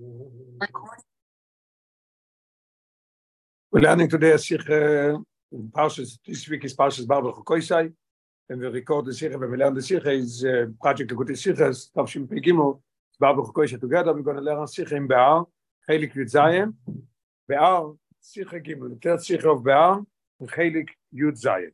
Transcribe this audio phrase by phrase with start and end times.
[0.00, 0.60] We're
[3.72, 5.18] learning today a Sikh, uh,
[5.52, 7.92] Parshas, this week is Parshas Baruch HaKoisai,
[8.48, 11.90] and we record the Sikh, when we learn the Sikh, is uh, Project Lekutei Sichas,
[11.90, 12.80] Tavshim Pegimo,
[13.20, 15.46] Bechukosai together, we're going to learn Sikh in Be'ar,
[15.88, 16.74] Chelik Yud Zayin,
[17.48, 20.04] Be'ar, Sikh Gimel, the third Sikh of Be'ar,
[20.38, 21.72] and Chelik Yud Zayin.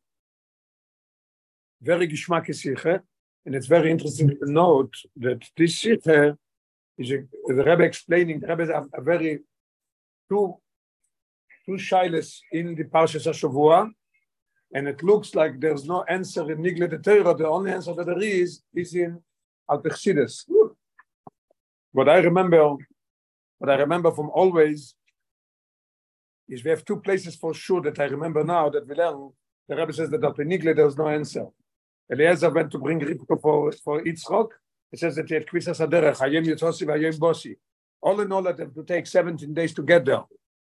[1.82, 3.02] Very Gishmak Sikh,
[3.44, 6.36] and it's very interesting to note that this Sikh
[6.98, 9.40] is a, the Rebbe explaining, the Rebbe is a, very
[10.28, 10.56] two
[11.66, 13.90] two shilas in the Parshas Shavua,
[14.74, 17.34] and it looks like there's no answer in Nigle the Torah.
[17.34, 19.22] The only answer that there is is in
[19.70, 19.82] Al
[21.92, 22.76] What I remember,
[23.58, 24.94] what I remember from always
[26.48, 29.30] is we have two places for sure that I remember now that we learn.
[29.68, 31.46] The Rebbe says that Al Nigle there's no answer.
[32.12, 34.48] Eliezer went to bring Rivka for for Yitzchok.
[34.92, 37.56] It says that had Kvisa Saderech, Hayem Yitzosi, Hayem Bosi.
[38.00, 40.22] All in all, that have to take 17 days to get there.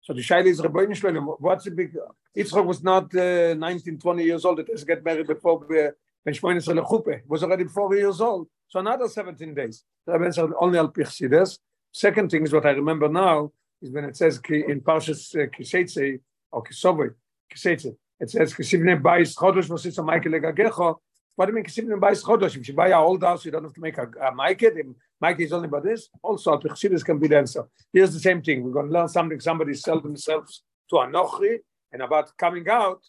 [0.03, 1.37] So the Shaila is Rabbeinu Shloim.
[1.39, 1.97] What's the big?
[2.37, 4.59] Yitzchak was not uh, 19, 20 years old.
[4.59, 8.49] It has get married before when Shmoyne Chuppe was already four years old.
[8.69, 9.85] So another 17 days.
[10.09, 11.59] Rabbeinu said only al Pichsides.
[11.93, 16.19] Second thing is what I remember now is when it says in Parshas uh,
[16.51, 17.15] or Kisovoi
[17.53, 17.95] Kiseitze.
[18.19, 20.97] It says Kisivne Bais Chodosh Vositza Michael Legagecho
[21.35, 21.65] what do you mean
[22.01, 22.57] Bais Chodosh?
[22.57, 24.95] If you buy a old house, you don't have to make a, a Maike.
[25.23, 26.09] Maike is only about this.
[26.23, 27.67] Also, Chassidus can be the answer.
[27.93, 28.63] Here's the same thing.
[28.63, 29.41] We're going to learn something.
[29.41, 31.59] Somebody sell themselves to a Nochri
[31.91, 33.01] and about coming out.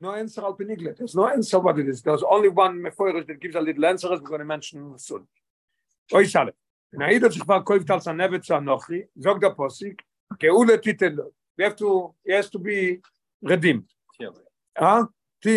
[0.00, 0.96] No answer al penigle.
[0.96, 2.02] There's no answer what it is.
[2.02, 4.12] There's only one mefoirish that gives a little answer.
[4.12, 5.26] As We're going to mention soon.
[6.12, 6.50] Oy shale.
[6.92, 9.08] Na ido sich war kauft als an Nevet zu Nochri.
[9.20, 10.00] Zog der Posik.
[10.38, 11.32] Keule titel.
[11.56, 13.00] We have to, he has to be
[13.42, 13.84] redeemed.
[14.76, 15.06] Huh?
[15.44, 15.56] One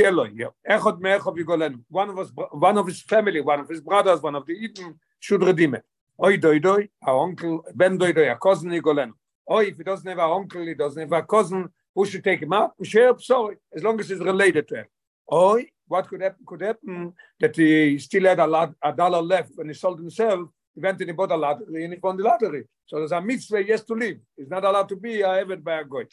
[2.10, 5.44] of his, one of his family, one of his brothers, one of the Eden should
[5.44, 5.84] redeem it.
[6.22, 9.12] Oy doi doi, our uncle, ben doi doi, a cousin Nigolen.
[9.50, 12.42] Oy, if he doesn't have an uncle, he doesn't have a cousin, who should take
[12.42, 12.74] him out?
[12.84, 14.86] Share, sorry, as long as he's related to him.
[15.32, 16.46] Oy, what could happen?
[16.46, 20.50] Could happen that he still had a, lot, a dollar left when he sold himself.
[20.76, 22.66] He went and he bought a lottery and he won the lottery.
[22.86, 24.18] So there's a mitzvah has to live.
[24.36, 26.06] He's not allowed to be a by a goy.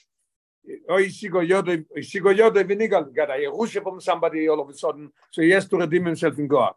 [0.88, 4.48] Or is she go yode is she go yode vinigal got a rushe from somebody
[4.48, 5.10] all of a sudden.
[5.30, 6.74] So he has to redeem himself in god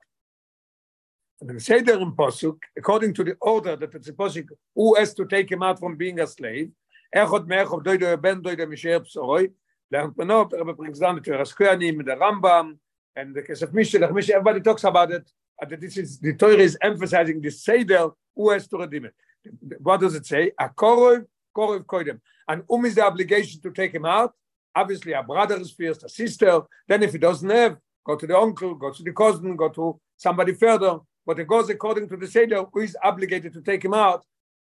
[1.40, 5.14] and then say there in posuk according to the order that it's supposed who has
[5.14, 6.72] to take him out from being a slave.
[7.16, 9.52] Echot mech of doide ben doide misher psoroi.
[9.92, 12.78] Lernt man not aber brings down to raskani mit der rambam
[13.16, 16.58] and the case of mishel mish everybody talks about it that this is the torah
[16.58, 19.14] is emphasizing the seder who has to redeem it.
[19.80, 20.52] What does it say?
[20.60, 24.34] A korov korov koidem and um is the obligation to take him out.
[24.76, 26.62] Obviously, a brother is first, a sister.
[26.88, 30.00] Then, if he doesn't have, go to the uncle, go to the cousin, go to
[30.16, 31.00] somebody further.
[31.26, 34.24] But it goes according to the Seder, who is obligated to take him out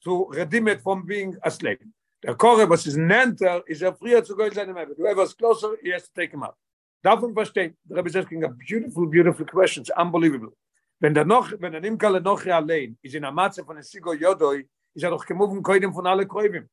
[0.04, 1.80] to redeem it from being a slave.
[2.22, 4.94] The Korre, was is Nenter, is er früher zu gehen seinem Rebbe.
[4.98, 6.56] Whoever's closer, he has to take him out.
[7.04, 9.82] Davon verstehen, the Rebbe is asking a beautiful, beautiful question.
[9.82, 10.54] It's unbelievable.
[11.00, 14.14] Wenn der noch, wenn der Nimkale noch allein ist in der Matze von der Sigo
[14.14, 16.70] Yodoi, ist er doch gemoven koidem von alle Kräuven.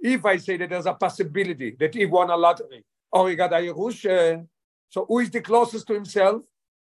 [0.00, 3.52] If I say that there's a possibility that he won a lottery or he got
[3.52, 4.46] a Yerush,
[4.88, 6.42] so who is the closest to himself?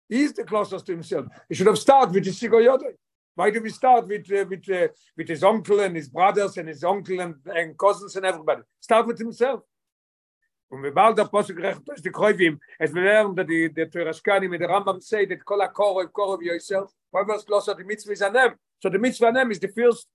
[0.09, 1.27] He is the closest to himself.
[1.49, 2.95] He should have started with his Sigoyode.
[3.35, 6.69] Why do we start with uh, with uh, with his uncle and his brothers and
[6.69, 8.63] his uncle and, and cousins and everybody?
[8.81, 9.61] Start with himself.
[10.71, 13.89] Und wir bald der Posse gerecht durch die Kräuvim, es wir lernen, dass die, der
[13.89, 18.13] Teuraskani mit der Rambam say, that kol ha-korov, korov yourself, why was closer the mitzvah
[18.13, 18.55] is anem?
[18.79, 20.07] So the mitzvah anem is the first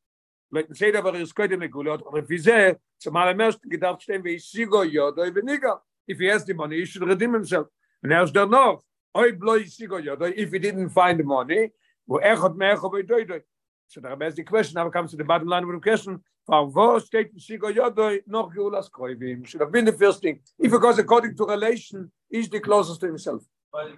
[0.54, 3.34] let me say that there is quite a gulot or if is there so mal
[3.34, 7.08] mer gedacht stehen wie sigo yo do veniga if he has the money he should
[7.08, 7.68] redeem himself.
[8.02, 8.82] And now there no
[9.18, 11.72] oi bloy sigo yo do if he didn't find the money
[12.06, 13.42] wo er hat mehr go do do
[13.88, 16.22] so there is the question now comes to the bottom line of the question.
[16.46, 19.48] For wo steht sigo yo do noch gulas koivim.
[19.48, 20.40] Should have been the first thing.
[20.60, 23.44] If it goes according to relation is the closest to himself.
[23.72, 23.94] But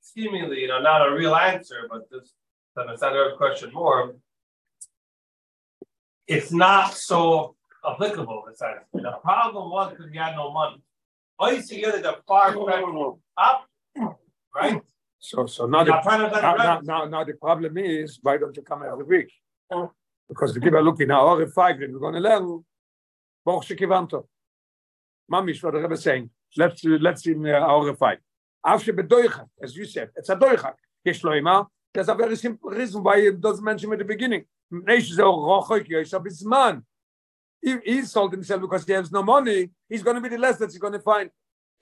[0.00, 2.34] seemingly you know not a real answer but this
[2.74, 4.16] to understand the question more
[6.26, 7.56] it's not so
[7.88, 8.44] applicable.
[8.50, 10.82] It's like, the problem was because he had no money.
[11.38, 12.56] All you see here is the far
[13.36, 13.66] up,
[14.54, 14.80] right?
[15.18, 18.82] So, so now, the, now, now, now, now, the problem is, why don't you come
[18.82, 19.32] every week?
[20.28, 22.64] Because to give a look in our five, then we're going to learn
[23.44, 24.24] Baruch Shekivanto.
[25.30, 26.30] Mamish, what the Rebbe is saying.
[26.56, 28.18] Let's, let's in uh, our five.
[28.64, 30.74] After bedoicha, as you said, it's a doicha.
[31.04, 34.44] Yesh loima, there's a very simple reason why it doesn't mention at the beginning.
[37.64, 40.56] If he sold himself because he has no money, he's going to be the less
[40.58, 41.30] that he's going to find.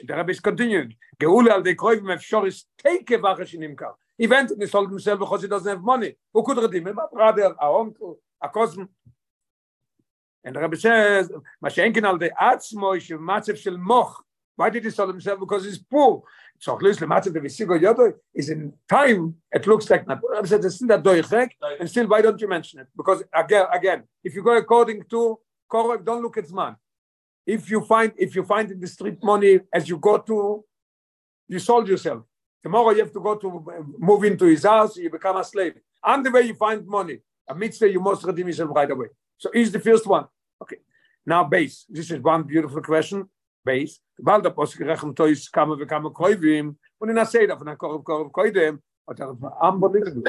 [0.02, 0.94] The Rebbe is continuing.
[1.20, 3.92] Geule al de kroivim efshor is take vache shinimkar.
[4.18, 6.16] He went and he sold himself because he doesn't have money.
[6.34, 6.98] Who could redeem him?
[6.98, 8.88] A brother, a uncle, a cosm.
[10.42, 11.30] And the Rebbe says,
[11.64, 14.24] Mashenkin al de atzmo ish matzev shel moch.
[14.56, 15.38] Why did he sell himself?
[15.40, 16.22] Because he's poor.
[16.62, 20.06] So matzev de visigo yodo is in time, it looks like.
[20.06, 22.86] Rebbe says, it's not doichek, and still, why don't you mention it?
[22.94, 25.38] Because again, again, if you go according to
[25.72, 26.76] Korek, don't look at Zman.
[27.46, 30.62] If you find, if you find in the street money as you go to,
[31.48, 32.24] you sold yourself.
[32.62, 33.64] Tomorrow you have to go to
[33.98, 35.76] move into his house, you become a slave.
[36.04, 39.06] And the way you find money, a mitzvah, you must redeem yourself right away.
[39.38, 40.26] So he's the first one.
[40.60, 40.76] Okay.
[41.24, 41.86] Now base.
[41.88, 43.30] This is one beautiful question.
[43.64, 44.00] Base.
[44.18, 46.76] Bald der Post gerechnet tois kama ve kama koivim.
[46.98, 48.80] Und in a seida von a korb korb koidem.
[49.08, 50.22] Hat er unbelievable.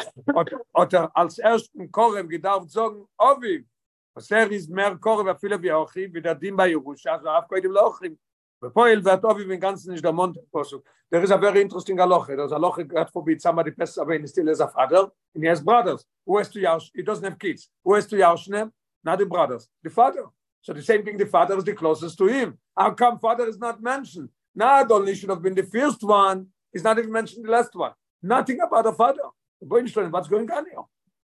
[0.74, 3.66] Hat er als ersten korb gedarf sagen, ovi.
[4.13, 7.30] Was er ist mehr korb a viele wie auch wie der Dim bei Jerusha, so
[7.30, 8.18] auf koidem lochim.
[8.62, 10.83] Bepoil vat ovi in ganzen nicht der Mond posuk.
[11.10, 12.28] There is a very interesting aloch.
[12.28, 15.12] There's a loch got for bit somebody best away in still as a father.
[15.36, 16.06] And he has brothers.
[16.25, 16.89] Who has to yash?
[16.94, 17.69] He doesn't have kids.
[17.83, 18.72] Who has to yash them?
[19.04, 20.25] not the brothers, the father.
[20.61, 22.57] So the same thing, the father is the closest to him.
[22.77, 24.29] How come father is not mentioned?
[24.53, 27.93] Not only should have been the first one, he's not even mentioned the last one.
[28.21, 29.23] Nothing about the father.
[29.59, 30.83] What's going on here?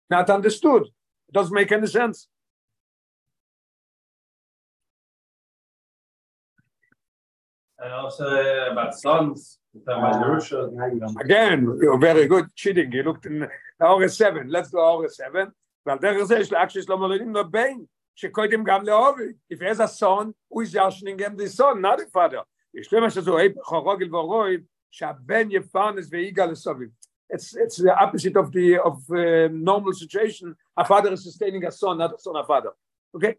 [0.09, 0.83] Not understood.
[0.83, 2.27] It doesn't make any sense.
[7.80, 9.59] And also uh, about sons.
[11.19, 12.91] Again, you're very good cheating.
[12.91, 13.47] You looked in
[13.81, 14.47] August 7.
[14.47, 15.51] Let's go August 7.
[15.85, 17.88] Well, there is actually Shlomo Lelim.
[18.15, 21.99] שקודם גם לאובי if he has a son who is yashning him the son not
[21.99, 22.43] the father
[22.75, 24.59] יש למה שזו היפ חורוגל ורוי
[24.91, 26.88] שהבן יפרנס ויגע לסובים
[27.32, 31.70] it's it's the opposite of the of uh, normal situation a father is sustaining a
[31.70, 32.73] son not a son a father
[33.17, 33.35] okay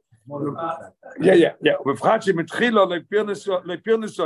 [1.22, 4.20] yeah yeah yeah ובפרט שמתחילו לפרנס לפרנס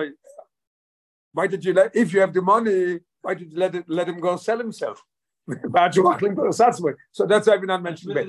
[1.37, 4.07] why did you let if you have the money why did you let it, let
[4.07, 5.03] him go sell himself
[7.11, 8.27] So that's why we're not mentioning Bet.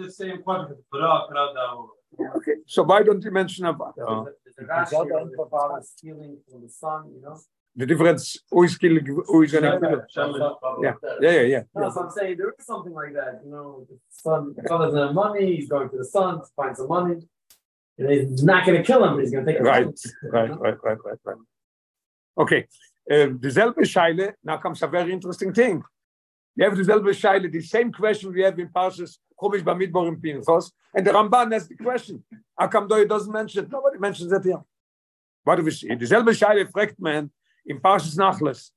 [2.12, 2.54] the same question.
[2.54, 4.26] Okay, so why don't you mention about uh,
[4.58, 7.40] the stealing from the sun, you know?
[7.76, 11.64] The difference, who is killing, who is going to kill Yeah, yeah, yeah, yeah.
[11.76, 15.00] No, so I'm saying there is something like that, you know, the son, the doesn't
[15.00, 17.22] have money, he's going to the sun to find some money.
[17.98, 19.64] And he's not going to kill him, but he's going to take it.
[19.64, 19.86] Right,
[20.24, 21.38] right, right, right, right, right.
[22.38, 22.68] Okay,
[23.12, 25.84] uh, dieselbe Scheile, now comes a very interesting thing.
[26.60, 30.72] You have dieselbe Scheile, the same question we have in Parshas Chumash Bamidbar in Pinchos,
[30.94, 32.22] and the Ramban has the question.
[32.60, 33.72] Though he doesn't mention it?
[33.72, 34.62] Nobody mentions it here.
[35.46, 35.88] What do we see?
[35.88, 37.32] Dieselbe Scheile fragt man
[37.66, 38.72] in Parshas Nachles,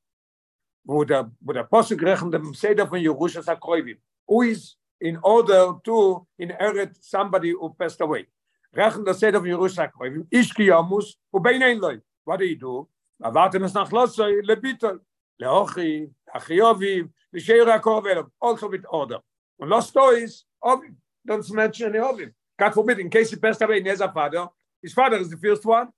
[0.87, 3.97] wo der, wo der Posuk rechnet dem Seder von Yerushas HaKroivim,
[4.29, 8.29] who is in order to inherit somebody who passed away.
[8.77, 12.01] Rechnet der Seder von Yerushas HaKroivim, ish ki yomus, wo bein ein loy.
[12.25, 12.89] What do you do?
[13.21, 15.01] Avartem es nachlosoi, lebitol,
[15.41, 19.20] leochi, achioviv, Visheira Korvelov, also with order.
[19.60, 20.96] And lost stories, Ovim,
[21.26, 22.32] don't mention any Ovim.
[22.60, 24.48] God forbid, in case he passed away, he has a father,
[24.82, 25.90] his father is the first one,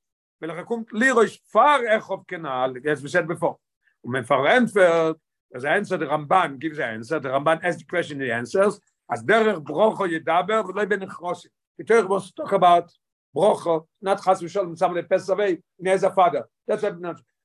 [0.42, 3.58] ולכן kommt Lirosh far Echov Kenal, as we said before.
[4.04, 5.18] Und wenn verrennt wird,
[5.54, 8.80] as answer the Ramban gives the answer, the Ramban asks the question, he answers,
[9.12, 11.48] as derech brocho yedaber, v'loi ben echrosi.
[11.78, 12.92] The Torah was talk about
[13.36, 16.46] brocho, not chas v'sholem, somebody passed away, he has a father.
[16.68, 17.00] That's what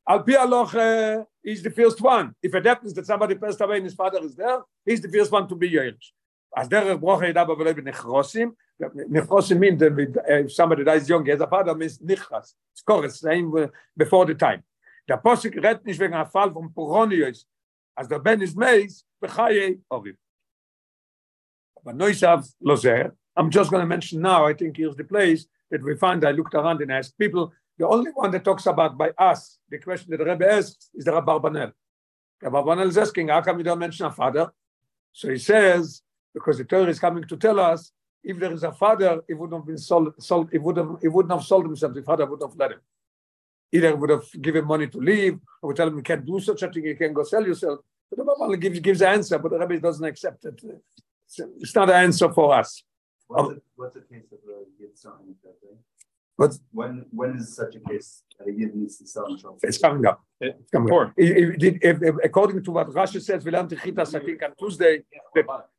[0.08, 2.34] Al Pi is the first one.
[2.42, 5.32] If it happens that somebody passed away and his father is there, he's the first
[5.32, 6.12] one to be Yerush.
[6.56, 8.52] As derech brocha yedaba v'lei b'nechrosim,
[8.82, 12.54] nechrosim means that if somebody dies young, he has a father, means nichras.
[12.74, 14.64] It's correct, same uh, before the time.
[15.08, 17.46] Der Posik redt nicht wegen a Fall von Poronius,
[17.98, 20.18] as der Ben is meis, b'chaye orim.
[21.84, 22.76] But Noisav lo
[23.36, 26.32] I'm just going to mention now, I think here's the place that we find, I
[26.32, 30.12] looked around and asked people, the only one that talks about by us, the question
[30.12, 31.14] that the Rebbe asks, is the.
[32.42, 34.52] Rabbi Barbanel is asking, how come you don't mention a father?
[35.12, 36.02] So he says,
[36.34, 37.92] because the Torah is coming to tell us,
[38.24, 41.08] if there is a father, he wouldn't have been sold, sold he, would have, he
[41.10, 42.80] wouldn't have sold himself, the father would have let him.
[43.72, 46.64] Either would have given money to leave, or would tell him you can't do such
[46.64, 47.80] a thing, you can go sell yourself.
[48.10, 50.62] But the Bible gives, gives the answer, but the Rebbe doesn't accept it.
[51.60, 52.84] It's not an answer for us.
[53.28, 55.12] What's, the, what's the case of uh, Yitzhak?
[56.40, 59.60] But when when is such a case that a yid needs to sell himself?
[59.62, 60.24] It's coming up.
[60.40, 61.12] It's coming up.
[61.18, 65.04] If, if, if, according to what Rashi says, we learned Chitas, I think on Tuesday,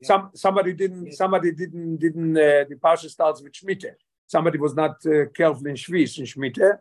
[0.03, 3.93] some somebody didn't somebody didn't didn't uh, the parsha starts with Shmite.
[4.27, 6.79] Somebody was not uh, careful in Shvis in Shmite,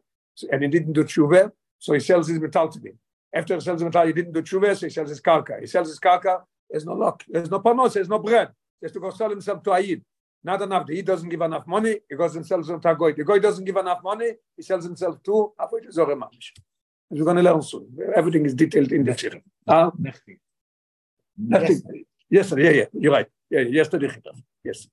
[0.51, 1.49] and he didn't do tshuva,
[1.83, 2.91] so he sells his metal to me.
[3.33, 5.57] After he sells his metal, he didn't do tshuva, so he sells his karka.
[5.61, 6.41] He sells his karka.
[6.69, 7.23] There's no luck.
[7.29, 7.93] There's no panos.
[7.93, 8.49] There's no bread.
[8.81, 10.01] He has to go sell himself to Ayid.
[10.43, 10.87] Not enough.
[10.87, 11.99] He doesn't give enough money.
[12.09, 13.13] He goes and sells to a goy.
[13.13, 14.31] The goy doesn't give enough money.
[14.55, 16.53] He sells himself to Avodah Zorah Mamish.
[17.09, 17.87] We're going to learn soon.
[18.15, 19.41] Everything is detailed in the Tzirah.
[19.67, 19.91] Huh?
[21.37, 22.05] Nothing.
[22.29, 22.59] Yes, sir.
[22.59, 22.85] Yeah, yeah.
[22.93, 23.27] You're right.
[23.49, 24.09] Yeah, yesterday.
[24.63, 24.87] Yes.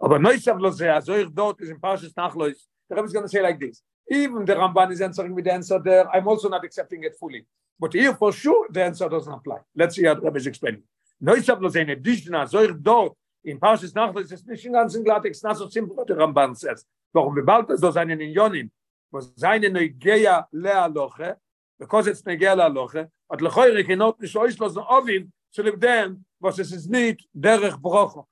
[0.00, 0.86] Aber Neusav lo ze,
[1.20, 2.54] ich dort is in Parshas Nachlois,
[2.88, 3.82] the Rebbe is going to say like this.
[4.10, 7.46] Even the Ramban is answering with the answer there, I'm also not accepting it fully.
[7.78, 9.58] But here for sure, the answer doesn't apply.
[9.74, 10.82] Let's see how the Rebbe is explaining.
[11.22, 15.42] Neusav lo ze, in addition, ich dort, in Parshas Nachlois, ist nicht in ganzen it's
[15.42, 16.86] not so what the Ramban says.
[17.12, 18.70] Warum wir bald so seinen in Yonim,
[19.10, 21.36] was seine Neugeia lea loche,
[21.78, 26.72] because it's Neugeia lea loche, at lechoire kenot nicht auslosen ovim, zu dem, was es
[26.72, 28.26] ist nicht derech brocho.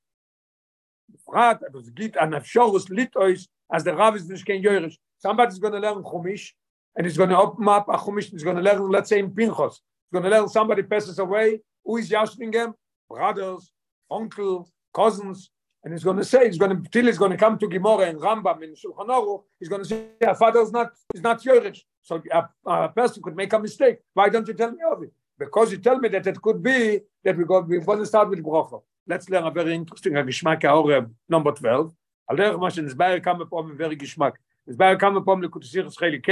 [1.25, 4.97] Fragt, aber es gibt an Afshorus lit euch, as der Rav is nicht kein Jörisch.
[5.19, 6.55] Somebody's going to learn Chumish,
[6.95, 9.31] and he's going to open up a Chumish, he's going to learn, let's say, in
[9.31, 9.75] Pinchos.
[9.75, 12.75] He's going to learn somebody passes away, who is Yashning
[13.09, 13.71] Brothers,
[14.11, 15.50] uncle, cousins,
[15.84, 18.10] and he's going to say, he's going to, till he's going to come to Gemara
[18.10, 21.42] and Rambam in Shulchan Aruch, he's going to say, our father is not, is not
[21.44, 21.82] Jörisch.
[22.02, 23.98] So a, a person could make a mistake.
[24.14, 25.12] Why don't you tell me of it?
[25.38, 28.30] Because you tell me that it could be that we go, we want to start
[28.30, 28.82] with Brocha.
[29.08, 31.94] Let's learn a very interesting a Geschmack Aure number 12.
[32.28, 34.38] על דרך מה שנסבר כמה פעמים very גשמק.
[34.68, 36.32] נסבר כמה פעמים לקודסיכס חלק K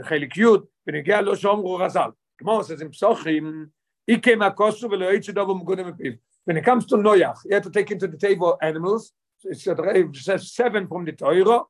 [0.00, 0.44] וחלק י'
[0.86, 2.10] ונגיע לו שאומרו רז"ל.
[2.38, 3.66] כמו says in פסוחים,
[4.08, 6.12] איקה מהכוסו ולא יצא דובו מגונה מפיו.
[6.44, 9.12] When it comes to Noach, you have to take into the table animals.
[9.44, 11.62] It's it says seven from the Torah.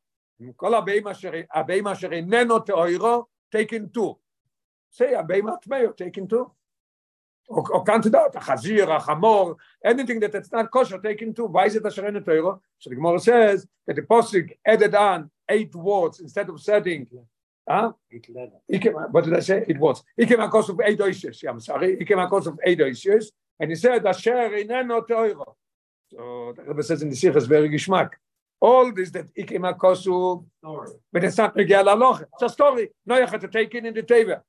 [0.56, 3.24] כל הבאים אשר איננו תוירו,
[3.54, 4.14] taken two.
[4.90, 6.50] say הבאים הטמאו, taken two.
[7.50, 9.54] או, או כאן תדעת, החזיר, החמור,
[9.86, 11.46] anything that it's not kosher, taken two.
[11.46, 12.52] Why is it אשר אין תוירו?
[12.80, 17.06] So the Gemara says that the Posik added on eight words instead of setting
[17.68, 17.92] Huh?
[19.10, 19.64] What did I say?
[19.66, 20.02] It was.
[20.16, 21.42] He came across of eight oishes.
[21.48, 21.96] I'm sorry.
[21.98, 23.26] He came across of eight oishes.
[23.58, 25.54] And he said, Asher ineno teiro.
[26.10, 28.10] So the Rebbe says in the Sikh is very gishmak.
[28.60, 30.44] All this that he came across of,
[31.12, 32.22] but it's not Miguel Aloch.
[32.32, 32.90] It's a story.
[33.04, 34.40] No, you have to take it in the Teva.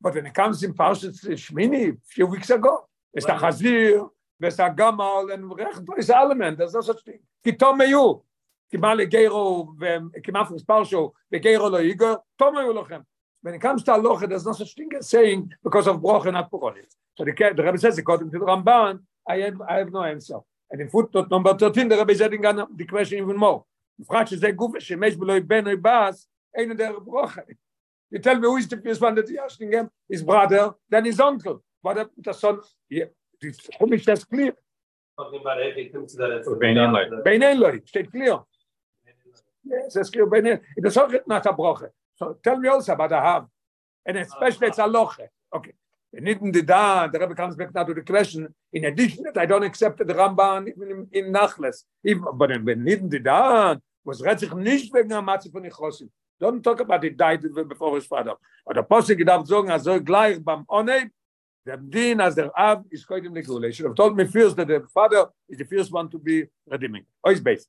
[0.00, 4.08] But when it comes in Parshas Shmini, a few weeks ago, it's the Chazir,
[4.40, 5.52] it's the Gamal, and
[5.96, 6.58] it's element.
[6.58, 7.20] There's no such thing.
[7.44, 8.22] Kitom meyu.
[8.72, 13.00] כמעט לגרו וכמעט מספר שו וגרו לא ייגו, תום היו לכם.
[13.47, 16.33] When it comes to halacha, there's no such thing as saying because of broch and
[16.33, 16.91] not poronis.
[17.15, 20.39] So the, the Rebbe says, according to the Ramban, I have, I have no answer.
[20.69, 23.63] And in footnote number 13, the Rebbe is adding on the question even more.
[23.99, 27.41] בפרט שזה גוף שמש בלוי בן או בס, אין דרך ברוכה.
[28.11, 29.89] You tell me who is the first one that him?
[30.09, 31.63] His brother, then his uncle.
[31.81, 33.05] But the son, yeah,
[33.39, 34.53] the Chumash says clear.
[35.17, 35.57] Talking about
[35.93, 36.57] comes to that.
[36.59, 37.03] Bein Eloi.
[37.23, 38.39] Bein Eloi, steht clear.
[39.63, 40.25] Yes, it's clear.
[40.25, 40.59] Bein Eloi.
[40.75, 41.89] It is not a broche.
[42.17, 43.47] So tell me also about the Hav.
[44.05, 45.19] And especially it's a loche.
[45.53, 45.73] Okay.
[46.13, 48.53] And in the da, the Rebbe comes back now to the question.
[48.73, 51.83] In addition, that I don't accept the Ramban even in, in Nachles.
[52.03, 53.75] Even, but when in the da,
[54.07, 56.09] was Retzich nicht wegen der Matze von Ichosim.
[56.39, 58.35] Don't talk about it died before his father.
[58.65, 61.09] But the Posik darf sagen, also gleich beim Onei,
[61.65, 63.67] der Din as der Av is koidim legule.
[63.67, 66.47] He should have told me first that the father is the first one to be
[66.65, 67.05] redeeming.
[67.25, 67.67] Ois base.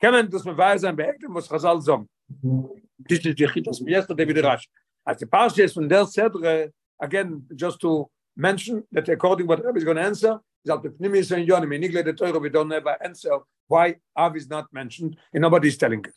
[0.00, 2.08] Kemen das me weiß sein beektem was Chazal sagen.
[3.08, 4.68] This is the chitas from yesterday with the Rash.
[5.06, 6.70] As the parsha is from der Sedre,
[7.00, 11.32] again, just to mention that according what Rebbe is going to answer, is al pepnimis
[11.32, 13.30] and yonim, in Igle the Torah, we don't ever answer
[13.66, 16.14] why Av is not mentioned, and nobody is telling us.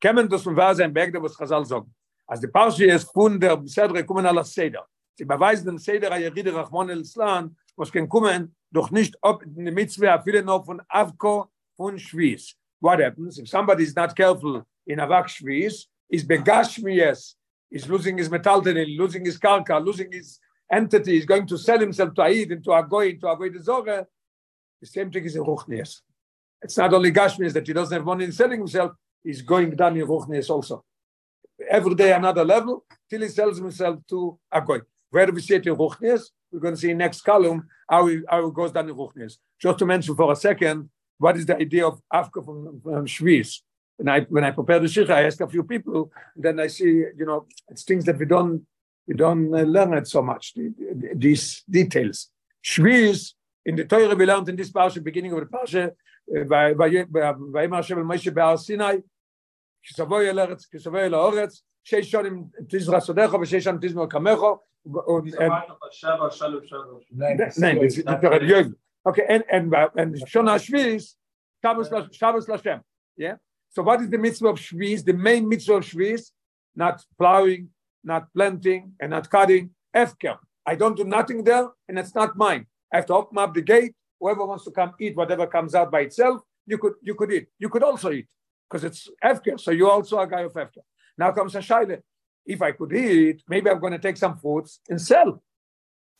[0.00, 1.90] Kemen das me weiß sein beektem was Chazal sagen.
[2.30, 4.84] As the parsha is von der Sedre kommen ala Seder.
[5.16, 9.64] Sie beweisen dem Seder Ayeride Rachmon el Islam, was kann kommen, doch nicht ob in
[9.64, 12.54] der Mitzvah, viele noch von Avko, von Schwiz.
[12.80, 17.34] What happens if somebody is not careful in Avak Shviz, is begashmiyes,
[17.70, 20.38] is losing his metaltenin, losing his karka, losing his
[20.70, 24.06] entity, He's going to sell himself to Aid, into a goy, into a goy the
[24.80, 26.00] the same thing is in Ruchnias.
[26.62, 28.92] It's not only Gashmiyes that he doesn't have money in selling himself,
[29.22, 30.84] he's going down in Ruchnias also.
[31.68, 34.80] Every day another level, till he sells himself to a goy.
[35.10, 36.22] Where do we see it in Ruchnias?
[36.50, 39.36] We're going to see next column how, he, how it goes down in Ruchnias.
[39.60, 43.06] Just to mention for a second, what is the idea of Afka from, from?
[44.00, 47.04] And I, when I prepare the shikha, I ask a few people, then I see,
[47.20, 48.66] you know, it's things that we don't,
[49.06, 52.30] we don't uh, learn it so much, the, the, these details.
[52.64, 53.34] Shviz,
[53.66, 57.74] in the Torah we learned in this parsha, beginning of the parsha, uh, by Vayim
[57.74, 58.96] Hashem el Moshe Be'ar Sinai,
[59.86, 65.52] kisavoy el Eretz, kisavoy el Oretz, sheish shonim tizra sodecho, v'sheish shonim tizmor kamecho, and,
[65.92, 67.00] Shava, shalom, shalom.
[67.10, 68.74] Nein, das ist der Religion.
[69.04, 71.16] Okay, and and and Shona Shviz,
[71.62, 72.80] Shabbos La- Shabbos Lashem.
[73.14, 73.34] Yeah.
[73.70, 75.04] So what is the mitzvah of Shviz?
[75.04, 76.30] The main mitzvah of Shviz,
[76.74, 77.70] not plowing,
[78.02, 79.70] not planting, and not cutting.
[79.94, 80.38] Efker.
[80.66, 82.66] I don't do nothing there, and it's not mine.
[82.92, 83.94] I have to open up the gate.
[84.20, 87.48] Whoever wants to come eat whatever comes out by itself, you could you could eat.
[87.58, 88.28] You could also eat
[88.68, 89.58] because it's Efker.
[89.58, 90.84] So you're also a guy of Efker.
[91.16, 92.00] Now comes a shaila.
[92.44, 95.42] If I could eat, maybe I'm going to take some foods and sell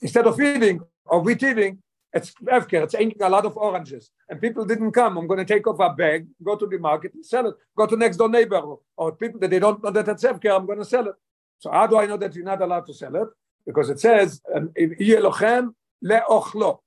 [0.01, 1.83] instead of eating or with eating.
[2.13, 4.11] It's Efker, it's eating a lot of oranges.
[4.29, 5.17] And people didn't come.
[5.17, 7.55] I'm going to take off a bag, go to the market and sell it.
[7.77, 8.61] Go to next door neighbor.
[8.97, 11.15] Or people that they don't know that it's Efker, I'm going to sell it.
[11.61, 13.29] So how do I know that you're not allowed to sell it?
[13.65, 16.79] Because it says, um, "Yeh le'ochlo."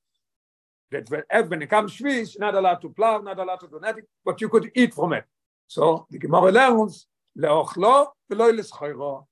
[0.92, 1.10] That
[1.50, 4.50] when, it comes you're not allowed to plow, not allowed to do nothing, but you
[4.50, 5.26] could eat from it.
[5.68, 9.26] So the Gemara learns, le'ochlo ve'lo l'schoiro.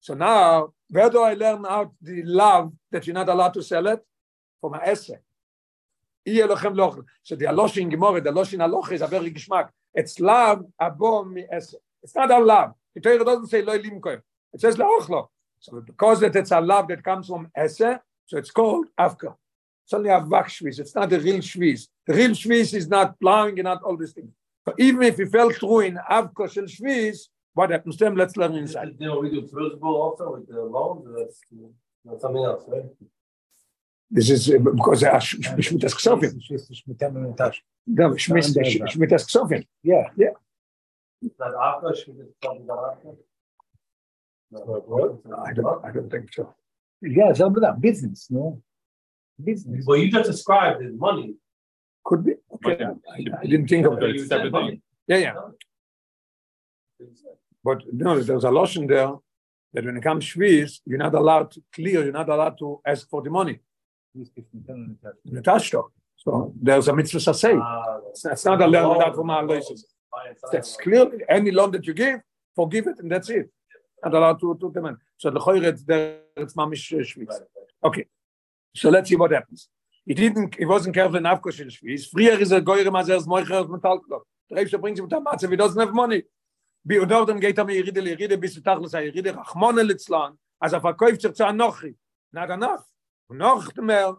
[0.00, 3.86] So now, where do I learn out the love that you're not allowed to sell
[3.86, 4.00] it?
[6.26, 7.04] Yeh lochem le'ochlo.
[7.22, 9.68] So the alosh in Gemara, the alosh in aloch is a very geschmack.
[9.94, 12.74] It's not a love.
[13.02, 14.20] Torah doesn't say loy limkoim.
[14.52, 15.28] It says le'ochlo.
[15.60, 17.96] So because that it's a love that comes from essay,
[18.26, 19.34] so it's called afka.
[19.84, 20.80] It's only a vak shviz.
[20.80, 21.86] It's not a real shviz.
[22.06, 24.32] The real shviz is not plowing and not all these things.
[24.64, 28.16] But even if you fell through in avka shel shviz, what happens to them?
[28.16, 28.98] Let's learn inside.
[28.98, 31.40] Know, we do principal also with the that's,
[32.04, 32.84] that's something else, right?
[34.10, 36.32] This is uh, because uh, sh- sh- shmitas ksofim.
[37.86, 38.56] No, shmis-
[38.92, 39.66] shmitas ksofim.
[39.82, 40.04] Yeah.
[41.38, 43.10] Not after, should we just talk about after?
[45.46, 46.54] I don't, I don't think so.
[47.02, 48.62] Yeah, some of that business, no?
[49.42, 49.84] Business.
[49.86, 51.34] Well, you just described his money.
[52.04, 52.34] Could be.
[52.54, 52.84] Okay.
[52.84, 54.08] I, I didn't think of that.
[54.08, 54.80] You said money.
[55.08, 55.34] Yeah, yeah.
[57.64, 59.12] But no, there's a loss in there
[59.74, 63.08] that when it comes shviz, you're not allowed to clear, you're not allowed to ask
[63.08, 63.58] for the money.
[65.28, 65.84] Natashto.
[66.16, 67.54] So there's a mitzvah say.
[67.56, 69.86] Ah, It's it's not a learn that from our laces.
[70.52, 72.20] That's clearly any loan that you give,
[72.54, 73.50] forgive it, and that's it.
[74.02, 74.96] Not allowed to to demand.
[75.18, 77.34] So the choyre it's there, it's mamish shviz.
[77.84, 78.06] Okay.
[78.74, 79.68] So let's see what happens.
[80.06, 82.06] He didn't, he wasn't careful enough because in Schweiz.
[82.06, 84.24] Früher ist er geure Mazers Moicher aus Metallklopp.
[84.48, 86.24] Der Rebster bringt sich mit der Matze, wie doesn't have money.
[86.88, 91.20] Und dort geht mir Iride, Iride, bis zu Tachlis, Iride, Rachmone Litzlan, als er verkauft
[91.20, 91.96] sich zu Anochi.
[92.30, 92.84] Not enough.
[93.28, 94.16] Noch mehr,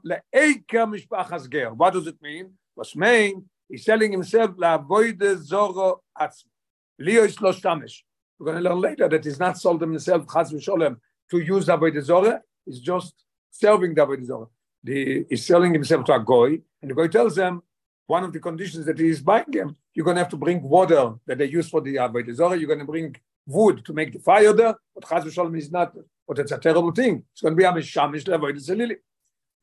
[1.49, 1.73] ger.
[1.73, 2.51] What does it mean?
[2.75, 3.45] Was mean?
[3.69, 6.49] He's selling himself la'avoide zoro atzmo.
[6.99, 8.01] Leo is lo shtamish.
[8.37, 10.97] We're going to learn later that he's not sold himself, chas v'sholem,
[11.31, 12.39] to use avoide zoro.
[12.65, 13.13] He's just
[13.49, 14.49] serving the avoide zoro.
[14.83, 17.63] The, he's selling himself to a goy, and the goy tells them,
[18.07, 20.61] one of the conditions that he is buying him, you're going to have to bring
[20.61, 22.57] water that they use for the avodah zarah.
[22.57, 24.75] You're going to bring wood to make the fire there.
[24.95, 25.93] But chas v'sholem is not.
[26.27, 27.23] But it's a terrible thing.
[27.31, 28.97] It's going to be a mishamish leavodah zelili.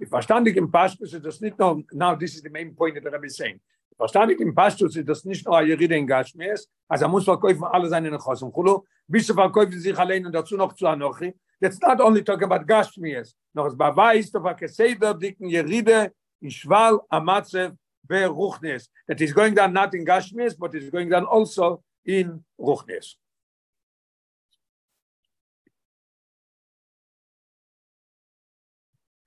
[0.05, 3.11] Die Verstandig im Pastus ist das nicht nur, now this is the main point that
[3.11, 3.59] Rabbi is saying.
[3.91, 7.25] Die Verstandig im Pastus ist das nicht nur ein Jeride in Gashmias, also er muss
[7.25, 10.87] verkaufen alle seine Nechos und Chulu, bis er verkauft sich allein und dazu noch zu
[10.87, 11.35] Anochi.
[11.59, 16.13] That's not only talking about Gashmias, noch es beweist auf a Keseder dicken Jeride
[16.43, 17.73] in Schwal, Amatzev,
[18.07, 18.91] Beruchnes.
[19.07, 23.17] That is going down not in Gashmias, but is going down also in Ruchnes.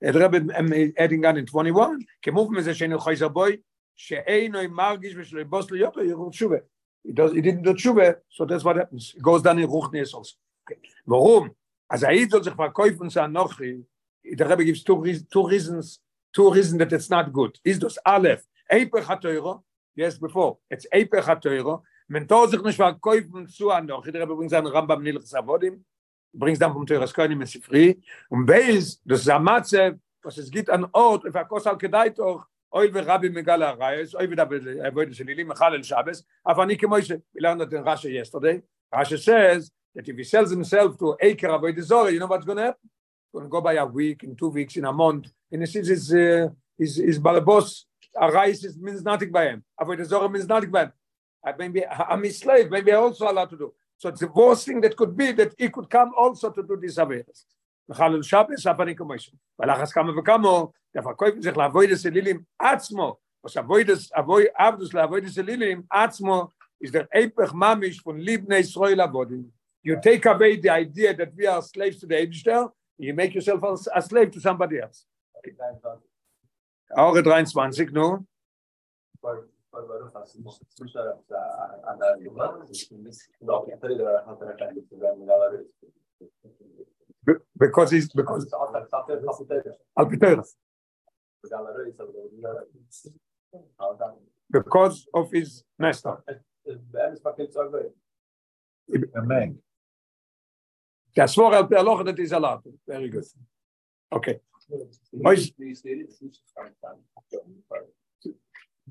[0.01, 3.57] Der Rebbe um, adding on in 21, כמוב מזה שאינו חייזר בוי,
[3.95, 6.57] שאינו מרגיש ושלא יבוס ליופו, ירור תשובה.
[7.07, 9.13] He, does, he didn't do תשובה, so that's what happens.
[9.15, 10.35] It goes down in Ruchnes also.
[10.65, 10.79] Okay.
[11.07, 11.49] Warum?
[11.89, 13.85] אז העיד soll sich verkaufen zu Anochi,
[14.23, 16.01] der Rebbe gives two, reas- two reasons,
[16.33, 17.59] two reasons that it's not good.
[17.63, 19.63] Is das Aleph, Eipech HaTeuro,
[19.95, 24.51] yes, before, it's Eipech HaTeuro, wenn Tor sich nicht verkaufen zu Anochi, der Rebbe bringt
[24.51, 25.85] seinen Rambam Nilchs Avodim,
[26.33, 30.69] bringt dann vom Teures Koine mit Sifri, und Beis, das ist Amatze, was es gibt
[30.69, 35.13] an Ort, if akos al kedai toch, oil ve rabbi megal arayes, oil vida avoid
[35.13, 37.11] the lilim mechal el Shabbos, אבל אני כמו ש...
[37.33, 38.61] we learned that in Rashi yesterday,
[38.93, 42.45] Rashi says that if he sells himself to Aker avoid the Zorah, you know what's
[42.45, 42.79] going to happen?
[42.83, 45.67] It's going to go by a week, in two weeks, in a month, and he
[45.67, 47.83] sees his, uh, his, his balabos,
[48.15, 50.93] arayes is- means nothing by him, avoid the Zorah means nothing by him.
[51.45, 53.73] Uh, maybe I'm his slave, maybe I'm also allowed to do.
[53.97, 56.75] So it's the worst thing that could be that he could come also to do
[56.77, 57.45] this Averis.
[57.89, 59.31] מחלל שבס, אף אני כמו אישו.
[59.59, 63.81] ולחס כמה וכמו, דפקוי צריך לעבוד את אלילים עצמו, או שעבוד
[64.55, 66.47] עבדוס לעבוד את אלילים עצמו,
[66.83, 69.45] is der Eipach Mamish von Libne Israel Avodim.
[69.81, 73.63] You take away the idea that we are slaves to the Eibishter, you make yourself
[73.63, 75.05] a, a slave to somebody else.
[76.97, 78.25] Aure 23, no?
[87.26, 88.44] Be- Because he's, because,
[89.98, 90.50] Alpiteras,
[94.50, 96.16] because of his master.
[99.16, 99.58] Amen.
[101.16, 102.62] Svor al Perloch that is allowed.
[102.86, 103.24] Very good.
[104.12, 104.40] Okay.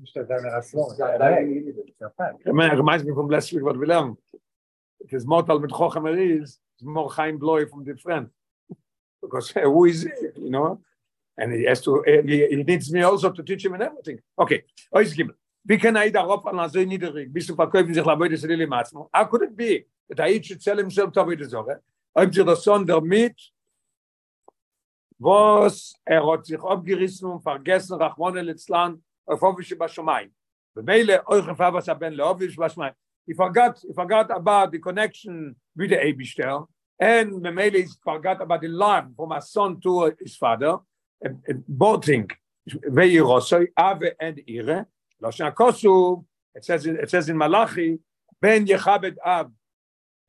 [0.00, 0.80] Nicht der deine Rassel.
[0.98, 4.16] Ja, It reminds me from last week what we learned.
[5.00, 8.30] It is mortal with Chochem Eriz, it's more Chaim Bloy from the friend.
[9.20, 10.80] Because who is he, you know?
[11.36, 14.18] And he has to, uh, he, he needs me also to teach him and everything.
[14.38, 15.34] Okay, Ois Gimel.
[15.64, 19.08] Wie kann er darauf an so niedrig, bis zu verkaufen sich Lavoide Sedili Matzmo?
[19.12, 21.80] How could it be that I should sell himself to Avoide Zorre?
[22.14, 23.36] Ob sich das Son damit,
[25.18, 29.02] was er hat sich abgerissen und vergessen, Rachmone Litzlan,
[33.26, 36.66] He forgot, he forgot about the connection with the Eibishter,
[36.98, 40.78] and Bemele he forgot about the love from his son to his father,
[41.20, 42.28] and, and both things,
[42.68, 44.86] Veirosoi, Ave and Ire,
[45.22, 47.98] Lashon HaKosu, it says, in- it says in Malachi,
[48.40, 49.52] Ben Yechabed Ab.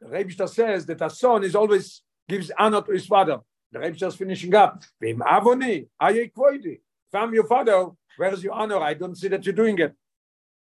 [0.02, 3.40] The Rebbe says that a son is always gives honor to his father.
[3.72, 4.84] The Rebbe is finishing up.
[5.02, 6.80] Vim Avoni, Kvoidi.
[7.08, 7.88] If I'm your father,
[8.20, 8.80] where's your honor?
[8.80, 9.94] I don't see that you're doing it.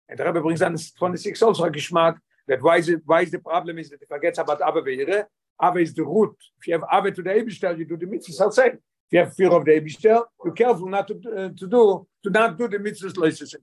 [0.10, 3.32] And the Rebbe brings on 26 also a geschmack that why is it why is
[3.32, 5.28] the problem is that he forgets about Abba Veire.
[5.62, 6.36] Abba is the root.
[6.60, 8.54] If you have Abba to the Ebishter, you do the mitzvahs.
[8.54, 8.68] Say.
[8.68, 12.30] If you have fear of the Ebishter, you're careful not to, uh, to do to
[12.30, 13.56] not do the mitzvahs loises.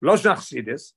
[0.00, 0.92] Losh Chassidus,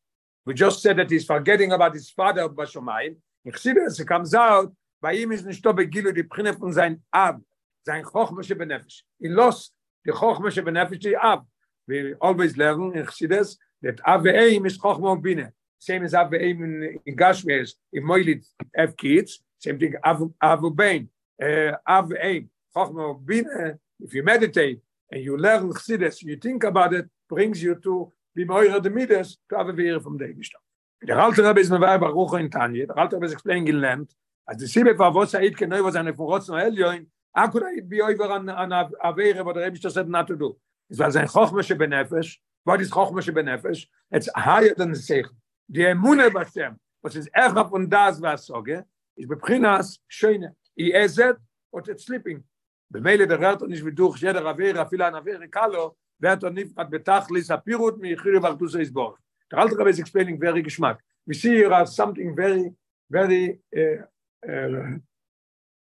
[0.45, 3.15] we just said that he's forgetting about his father Bashomayim.
[3.43, 7.39] In Chassidus, it comes out, by him is nicht begilu die Prinne von sein Ab,
[7.85, 9.03] sein Chochma Shebenefesh.
[9.19, 9.73] He lost
[10.03, 11.45] the Chochma Shebenefesh to Ab.
[11.87, 15.51] we always learn in Chassidus that Avei is Chochmo Bine.
[15.79, 18.43] Same as Avei in, in Gashmias, in Moilid,
[18.75, 19.39] have kids.
[19.59, 21.09] Same thing, Avu Bein.
[21.41, 27.09] Uh, Avei, Chochmo Bine, if you meditate and you learn Chassidus, you think about it,
[27.29, 30.61] brings you to be Moira de Midas, to have a from the Eivishtam.
[31.05, 34.11] Der alte Rabbi ist mir bei Baruch in Tanje, der alte Rabbi ist explain gelernt,
[34.45, 38.03] als die Sibbe war, wo es Aid kein Neuwa seine Furotz noch Elioin, akkurat bei
[38.03, 40.57] Oiver an Avere, wo der Rabbi ist das hat er nato du.
[40.89, 43.87] Es war sein chochmische benefesh what is chochmische benefesh.
[44.11, 45.25] It's higher than the sech
[45.71, 48.83] die emune basem was is er von das was sage
[49.17, 51.37] is beprinas schöne i ezet
[51.71, 52.43] und it's sleeping.
[52.91, 57.49] במילא דררת nicht בדוח jeder avere אפילו an avere kalo wird er nicht mit betachlis
[57.49, 59.17] apirut mi khir vartus isbor
[59.51, 60.97] der alte rabbi is explaining very geschmack.
[61.27, 62.73] We see here as something very
[63.09, 64.01] very uh,
[64.47, 64.99] uh,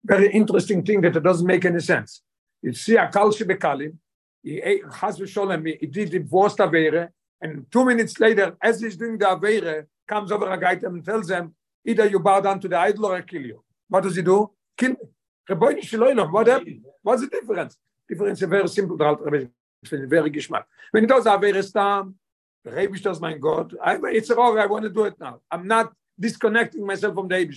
[0.04, 2.22] very interesting thing that it doesn't make any sense.
[2.62, 3.98] You see a kalshi bekalim
[4.44, 7.10] he has sholem he did divorced avere
[7.42, 11.28] and two minutes later as he's doing the avere comes over a guy and tells
[11.28, 11.54] them
[11.86, 14.50] either you bow down to the idol or I kill you what does he do
[14.78, 15.12] kill me
[15.58, 16.82] what happened?
[17.02, 17.78] What's the difference?
[18.08, 18.98] Difference is very simple.
[18.98, 19.50] Very
[20.32, 20.64] geschmack.
[20.92, 22.16] When it does avere stam,
[22.64, 23.76] Rebbe does my God.
[23.84, 24.60] I, it's wrong.
[24.60, 25.42] I want to do it now.
[25.50, 27.54] I'm not disconnecting myself from the Rebbe.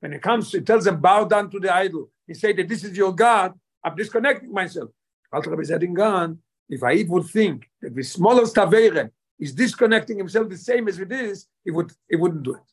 [0.00, 2.10] When it comes, he tells them bow down to the idol.
[2.26, 3.54] He said that this is your God.
[3.84, 4.90] I'm disconnecting myself.
[5.32, 6.38] Alter Rebbe said in Gan,
[6.68, 11.08] if I would think that the smallest avere is disconnecting himself the same as with
[11.08, 12.68] this, he would he wouldn't do it.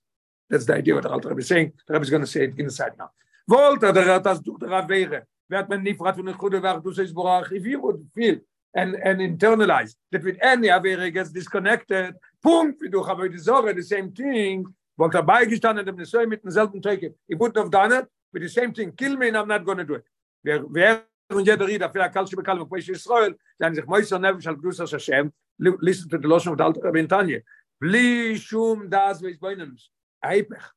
[0.50, 1.74] That's the idea what the Alter Rebbe is saying.
[1.88, 3.12] The Rebbe is going to say it inside now.
[3.50, 5.24] Wollte der hat das durch der avere.
[5.48, 8.40] Wird man nicht fragt von der gute Werk, du sagst Borach, if you would feel
[8.76, 12.14] and and internalize that with any avere gets disconnected
[12.44, 14.66] punkt wie du habe die sorge the same thing
[14.98, 18.74] wo dabei dem so mit demselben Take he wouldn't have done it with the same
[18.74, 20.06] thing kill me and I'm not going to do it
[20.44, 24.42] wer wer und jeder Rieder für Akal Shibakal und Pesach Israel, dann sich Moishe Nev
[24.42, 27.42] shal Gdus Hashem, listen to the Lashon of the Alter Rabbi Tanya.
[27.80, 29.90] Bli shum das veis boinens.
[30.24, 30.72] Aipech.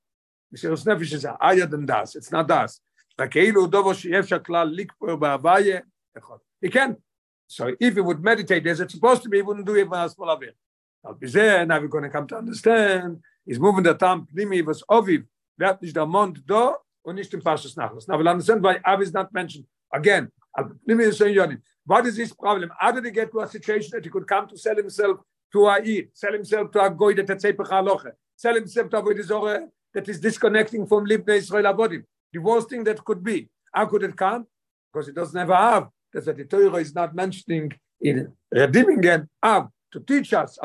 [0.53, 2.15] Mishir Snefish is higher than das.
[2.17, 2.81] It's not das.
[3.19, 5.83] Rakeilu dovo sheyev shaklal likpur ba'avaye.
[6.61, 6.97] He can.
[7.47, 10.01] So if he would meditate as it's supposed to be, he wouldn't do it when
[10.05, 10.57] it's full of it.
[11.05, 13.21] Now we're going to come to understand.
[13.47, 15.25] He's moving the tam pnimi was oviv.
[15.57, 18.09] That is the mond do und nicht im Pashas Nachlas.
[18.09, 19.65] Now we'll understand why Av is not mentioned.
[19.93, 21.63] Again, al pnimi is saying.
[21.87, 22.71] What is his problem?
[22.79, 25.21] How did he get to a situation that he could come to sell himself
[25.53, 28.99] to a eat, sell himself to a goy that had sepech haloche, sell himself to
[28.99, 32.03] a avodah that is disconnecting from Libnei Israel Avodim.
[32.33, 33.49] The worst thing that could be.
[33.73, 34.47] How could it come?
[34.93, 35.89] Because it doesn't have a Av.
[36.13, 40.59] That's what the Torah is not mentioning in redeeming an Av to teach us.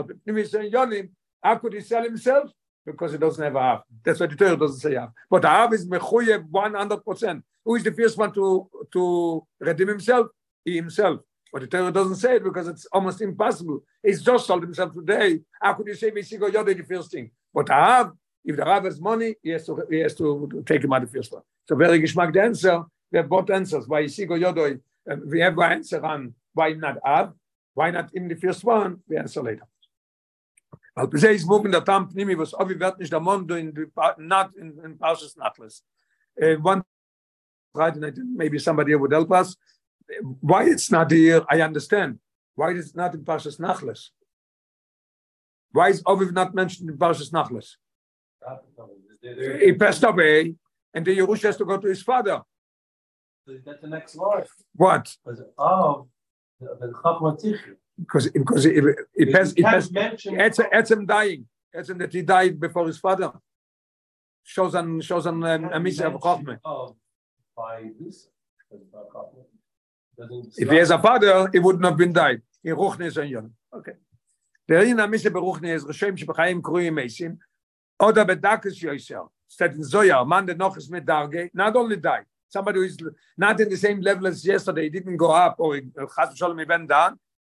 [1.42, 2.52] How could he sell himself?
[2.86, 3.82] Because he doesn't have a Av.
[4.04, 5.10] That's what the Torah doesn't say Av.
[5.30, 7.44] But Av is Mechuyev 100%.
[7.66, 10.28] Who is the first one to, to redeem himself?
[10.66, 11.22] He himself.
[11.52, 13.84] But the Torah doesn't say it because it's almost impossible.
[14.02, 15.42] He's just sold himself today.
[15.62, 17.30] How could you say Visigo Yoda the first thing?
[17.54, 18.12] But Av,
[18.44, 21.08] if the Rav has money, he has to, he has to take him out the
[21.08, 21.44] first one.
[21.70, 22.84] So very geschmack the answer.
[23.12, 23.88] We have both answers.
[23.88, 24.80] Why Isigo Yodoi?
[25.10, 27.34] Uh, we have one answer on why not Av,
[27.74, 29.02] why not in the first one?
[29.08, 29.68] We answer later.
[30.96, 33.90] Al Pizay is moving the Tam Pnimi was Ovi wird nicht der Mondo in the,
[34.20, 35.82] not in, in Parshas Nachlas.
[36.42, 36.84] Uh, one
[37.74, 39.56] right, and I maybe somebody would help us.
[40.40, 42.20] Why it's not here, I understand.
[42.56, 44.10] Why is it not in Parshas Nachlas?
[45.72, 47.72] Why is Oviv not mentioned in Parshas Nachlas?
[49.62, 50.56] He passed away,
[50.94, 52.42] and the Yerush has to go to his father.
[53.48, 54.44] So That's the next line.
[54.76, 55.16] What?
[55.58, 56.08] Oh,
[56.60, 57.60] the.
[58.00, 60.40] Because because it, it, it, has, it, has, mention.
[60.40, 61.46] It's, it's him dying.
[61.74, 63.32] Him that he died before his father.
[64.44, 66.96] Shows on shows on um, a mitzvah of Chochmah.
[67.56, 68.28] By this.
[70.58, 72.42] If he has a father, he would not have been died.
[72.64, 73.52] In Ruchne is a young.
[73.74, 73.94] Okay.
[74.68, 77.38] Der in a mitzvah beruchne is Reshem shebchaim kruim mesim.
[78.00, 79.28] Oda bedakes yoiser.
[79.48, 82.26] Said in Zoya, man that noch is mit darge, not only died.
[82.50, 82.98] Somebody who is
[83.38, 86.66] not in the same level as yesterday, he didn't go up, or chas v'sholem he
[86.66, 86.92] went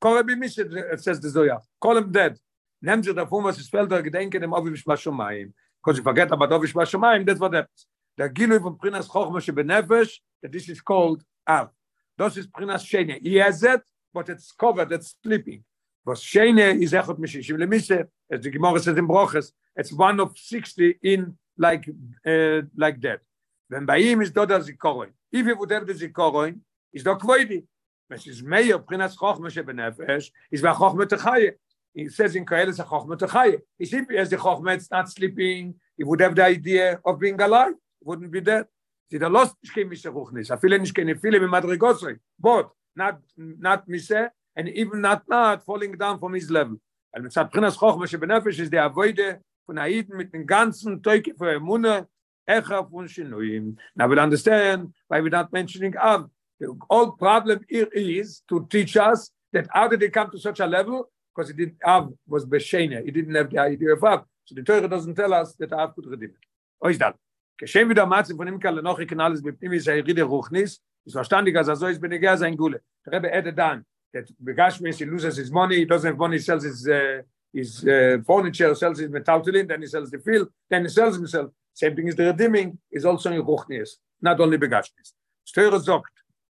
[0.01, 0.11] down.
[0.11, 1.59] Kore b'mishet, it says the Zoya.
[1.79, 2.37] Call him dead.
[2.83, 5.51] Nehmt sich davon, was ist Felder, gedenken dem Ovi Bishma Shomayim.
[5.83, 7.87] Because you forget about Ovi Bishma Shomayim, that's what happens.
[8.17, 11.69] Der Gilui von Prinas Chochma shebenefesh, that this is called Av.
[12.17, 13.19] Das ist Prinas Shene.
[13.21, 13.81] He has it,
[14.13, 15.63] but it's covered, it's sleeping.
[16.05, 20.37] Was Shene is Echot Mishishim Lemise, as the Gemara says in Broches, it's one of
[20.37, 21.87] 60 in like
[22.25, 23.19] uh, like that.
[23.67, 25.09] When by him is Doda Zikoron.
[25.31, 26.59] If he would have the Zikoron,
[26.93, 27.63] is do Kvoidi.
[28.09, 31.51] When is Meir Prinas Chochma shebenefesh, is by Chochma Techaye.
[31.93, 33.59] He says in Koheles a Chochma Techaye.
[33.77, 37.39] If he has the Chochma, it's not sleeping, he would have the idea of being
[37.39, 38.65] alive, wouldn't be dead.
[39.11, 40.49] Sie da lost nicht kein Mische Ruchnis.
[40.49, 42.17] A viele nicht keine viele mit Madrigosoi.
[42.39, 46.77] But not not Mische and even not not falling down from his level.
[47.11, 51.51] Weil mit Zaprinas Chochma shebenefesh is der Avoide von Aiden mit dem ganzen Teuke für
[51.51, 52.07] Emune
[52.47, 53.77] Echa von Shinuim.
[53.93, 56.27] Now we'll understand why we're not mentioning Av.
[56.59, 60.59] The old problem here is to teach us that how did they come to such
[60.59, 61.09] a level?
[61.33, 63.03] Because it did Av was Beshene.
[63.05, 64.25] He didn't have the idea of Av.
[64.45, 66.45] So the Torah doesn't tell us that Av could redeem it.
[66.83, 67.13] Ois dann.
[67.57, 70.81] Geschehen wieder Matze von ihm kann noch kann alles ihm ist er rede Ruchnis.
[71.05, 72.81] Ist verstandig, als er so ist, bin ich sein Gule.
[73.05, 76.43] Der Rebbe added dann, that Begashmis, he loses his money, he doesn't have money, he
[76.43, 77.21] sells his, uh,
[77.53, 81.51] his uh, furniture, sells his metaltalin, then he sells the field, then he sells himself.
[81.73, 85.13] Same thing is the redeeming, is also in Ruchnis, not only Begashmis.
[85.45, 86.11] Störe sagt,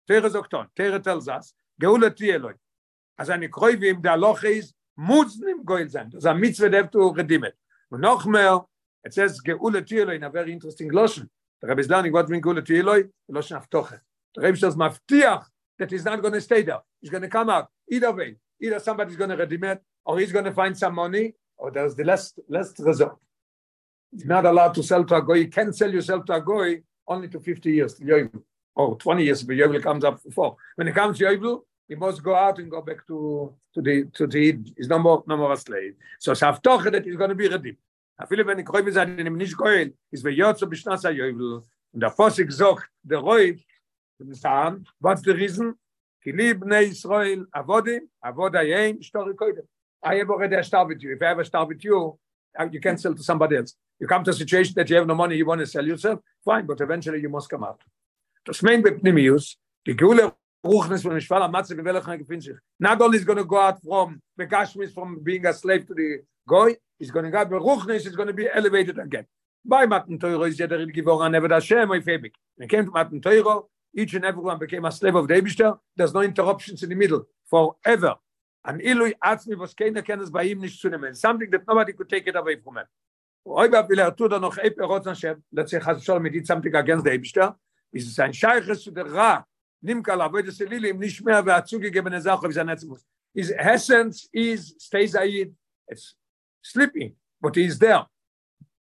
[0.07, 2.53] Tere sagt on, tells us, Geule Tieloi,
[3.17, 4.17] as eine Kroi wie ihm der
[4.95, 6.09] muss nicht Goil sein.
[6.11, 7.55] Das ein Mitzvah, der to redeem it.
[7.89, 8.65] Und noch mehr,
[9.03, 11.29] it says Geule Tieloi in a very interesting Loschen.
[11.61, 13.99] The Rebbe is learning what means Geule Tieloi, of Aftoche.
[14.35, 15.45] The Rebbe says, Maftiach,
[15.79, 16.81] that he's not going to stay there.
[17.01, 17.69] He's going to come out.
[17.89, 21.33] Either way, either somebody's going to redeem it, or he's going to find some money,
[21.57, 23.19] or there's the last last result.
[24.11, 25.35] You're not allowed to sell to a goy.
[25.35, 27.99] You can sell yourself to a goy only to 50 years,
[28.74, 30.56] or 20 years, but Yovel comes up before.
[30.76, 34.04] When it comes to Yovel, he must go out and go back to to the
[34.14, 35.94] to the he's no more no more a slave.
[36.20, 37.78] So Saftoche that he's going to be redeemed.
[38.20, 42.50] אפילו wenn ich רואה בזה, אני nicht goel, ist ויוצא בשנס היובל, und der Fossig
[42.52, 43.58] sagt, der Räub,
[44.32, 45.74] Sam, what's the reason?
[46.22, 49.66] Ki li bnei Israel avodim, avod hayim, shtori koidem.
[50.02, 51.12] I have already started with you.
[51.12, 52.18] If I ever start with you,
[52.58, 53.74] uh, you can sell to somebody else.
[53.98, 56.20] You come to a situation that you have no money, you want to sell yourself,
[56.44, 57.80] fine, but eventually you must come out.
[58.45, 60.33] Das mein Bepnimius, die Geule
[60.65, 62.57] Ruchnis von Mishval Amatze Bevelach gefindt sich.
[62.77, 65.93] Not only is going to go out from the Gashmis from being a slave to
[65.93, 69.25] the Goy, he's going to go but Ruchnis is going to be elevated again.
[69.63, 72.33] By Matan Teuro is jeder Givoran never Hashem or Febik.
[72.55, 75.79] When it came to Matan Teuro, each and everyone became a slave of the.
[75.95, 78.15] There's no interruptions in the middle forever.
[78.65, 81.15] And Ilui Atzmi was keiner kennes bei ihm nicht zu nehmen.
[81.15, 82.85] Something that nobody could take it away from him.
[83.47, 86.47] Oiba will er tut er noch Epe Rotz Hashem, let's say Chas Shalom, he did
[86.47, 87.11] something against the
[87.93, 89.45] ist sein Scheiches zu der Ra,
[89.81, 93.05] nimm kal avoid the Selili, ihm nicht mehr wer zugegebene Sache, wie sein Netzmus.
[93.33, 95.53] His essence is, stays Ayid,
[95.87, 96.15] it's
[96.61, 98.05] sleeping, but he is there.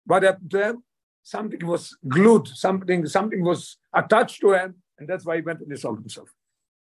[0.05, 0.83] What happened to him?
[1.23, 5.71] Something was glued, something, something was attached to him, and that's why he went and
[5.71, 6.29] he sold himself.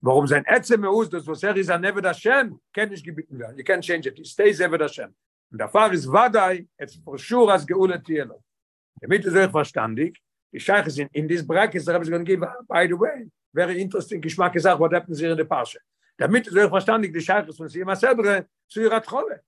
[0.02, 3.58] Warum sein Etze Meus, das was er ist an Eved Hashem, kann nicht gebeten werden.
[3.58, 4.16] You can't change it.
[4.16, 5.14] He stays Eved Hashem.
[5.52, 8.42] Und der Fall ist Wadai, it's for sure as Geule Tielo.
[9.00, 10.18] Damit ist euch verstandig,
[10.58, 13.80] Scheiche sind in this bracket, the Rebbe is going to give, by the way, very
[13.80, 15.78] interesting Geschmack gesagt, what happens here in the Pasha.
[16.18, 19.40] Damit ist euch verstandig, die Scheiche von Sima Sedre zu ihrer Trolle.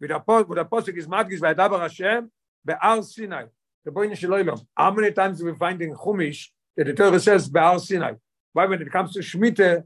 [0.00, 2.30] Wie der Post, wo der Postik ist Madgis, bei Dabar Hashem,
[2.64, 3.46] bei Ar Sinai.
[3.84, 4.60] The boy Nishiloilom.
[4.76, 8.14] How many times we find in Chumish that the Torah says by Ar Sinai?
[8.52, 9.84] Why when it comes to Shemitah,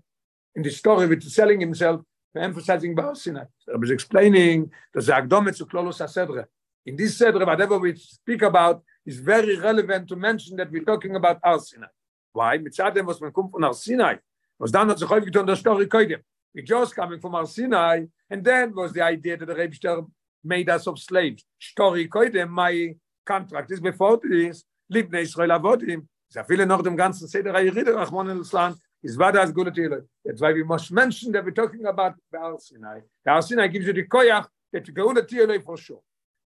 [0.54, 2.02] in the story with selling himself,
[2.36, 3.44] emphasizing Baal Sinai.
[3.72, 6.46] I was explaining the Zagdome to Klolos HaSedre.
[6.86, 11.16] In this Sedre, whatever we speak about is very relevant to mention that we're talking
[11.16, 11.88] about Ar Sinai.
[12.32, 12.58] Why?
[12.58, 14.16] Mitzadem was man kommt von Ar Sinai.
[14.58, 16.20] Was dann hat sich häufig getan, der Story koidem.
[16.54, 20.06] We just coming from Ar Sinai, and then was the idea that the Rebster
[20.44, 21.44] made us of slaves.
[21.60, 26.06] Story koidem, my contract is before this, Libne Israel Avodim.
[26.28, 30.40] Sehr viele noch dem ganzen Seder Ayiride, Rachmon el-Islam, is what as good to That's
[30.40, 33.00] why we must mention that we're talking about Baal Sinai.
[33.24, 36.00] Baal Sinai gives you the koyach that you go to for sure.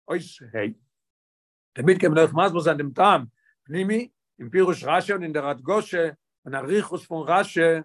[0.08, 0.74] Ois, hey.
[1.74, 3.30] damit kem noch mas muss an dem tam.
[3.68, 7.84] Nimi im pirush rashe und in der radgosche an arichus von rashe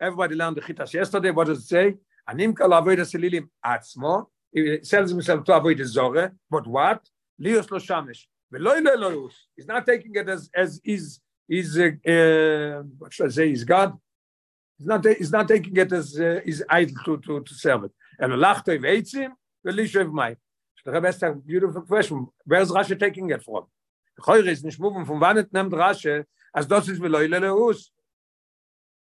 [0.00, 1.30] everybody learned the chitas yesterday.
[1.30, 1.94] What does it say?
[2.28, 7.02] Anim kal avoid as lilim atsmo he sells himself to avoid the zore but what?
[7.40, 8.24] Lios lo shamesh.
[8.50, 13.26] Ve lo ile he's not taking it as as is is uh, uh, what should
[13.26, 13.50] i say?
[13.50, 13.96] Is god.
[14.78, 17.92] He's not he's not taking it as uh, is idle to to to serve it.
[18.18, 19.32] And lachte veitzim
[19.64, 20.36] ve lishev mai
[20.84, 22.26] the Rebbe asked a beautiful question.
[22.44, 23.64] Where's Rashi taking it from?
[24.20, 27.68] Choyre is nicht moving from wann it nimmt Rashi as das ist velo ile lo
[27.68, 27.90] us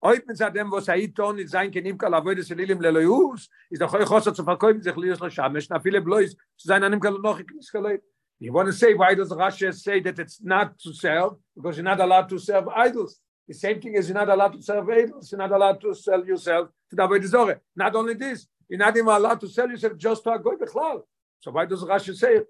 [0.04, 3.48] Oyt mit zadem was er ton nit sein kenim kala voide se lilim le loyus
[3.70, 6.82] is doch euch hosot zu verkaufen sich lius lo shamesh na viele blois zu sein
[6.82, 8.00] anem kala noch ich skale
[8.40, 11.84] you want to say why does Rashi say that it's not to sell because you're
[11.84, 13.20] not allowed to serve idols.
[13.48, 15.32] The same thing is you're not allowed to serve idols.
[15.32, 18.96] You're not allowed to sell yourself to the voide zore not only this you're not
[18.96, 21.04] even allowed to sell yourself just to a goy bechlal
[21.46, 22.48] so why does Rashi say it?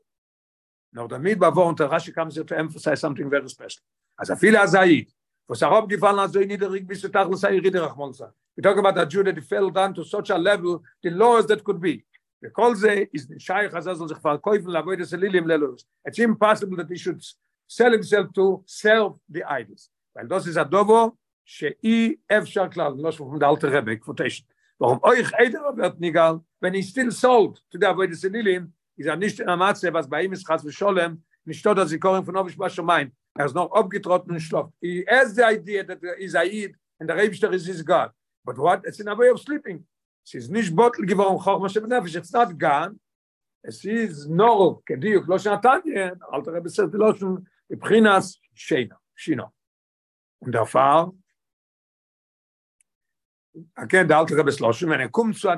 [0.94, 3.82] Now mid bavon Rashi comes here to emphasize something very special.
[4.18, 5.08] As a fila zaid
[5.50, 8.30] was er hab gefallen also in niederig bis zu tag sei rede rahmon sa.
[8.56, 11.62] We talk about that jude that fell down to such a level the lowest that
[11.62, 12.06] could be.
[12.42, 12.50] The
[13.38, 15.84] shaykh hazaz sich verkaufen la boy des lilim lelos.
[16.06, 17.22] It's impossible that he should
[17.68, 19.90] sell himself to sell the idols.
[20.16, 21.76] Weil das ist a dobo shei
[22.32, 24.48] efshar klal los von der alte rebek quotation.
[24.80, 27.86] Warum euch eider wird nigal wenn he still sold to the
[28.98, 31.78] lilim is er nicht in der matze was bei ihm ist khas sholem nicht dort
[31.78, 34.72] dass sie kommen von ob ich was schon mein er ist noch abgetrotten und schlaft.
[34.82, 38.12] He has the idea that there is Aid and the Rebster is his God.
[38.46, 38.86] But what?
[38.86, 39.86] It's in a way of sleeping.
[40.26, 42.16] Es ist nicht bottle geworden, Chochma Shem Nefesh.
[42.16, 43.00] It's not gone.
[43.62, 49.46] Es ist nur, כדיוק, לא שנתניה, אל תראה בסרט, לא schon מבחינת שינה, שינו.
[50.40, 51.12] Und der Fall,
[53.74, 55.50] again, der alte Rebbe Sloshim, wenn er kommt zu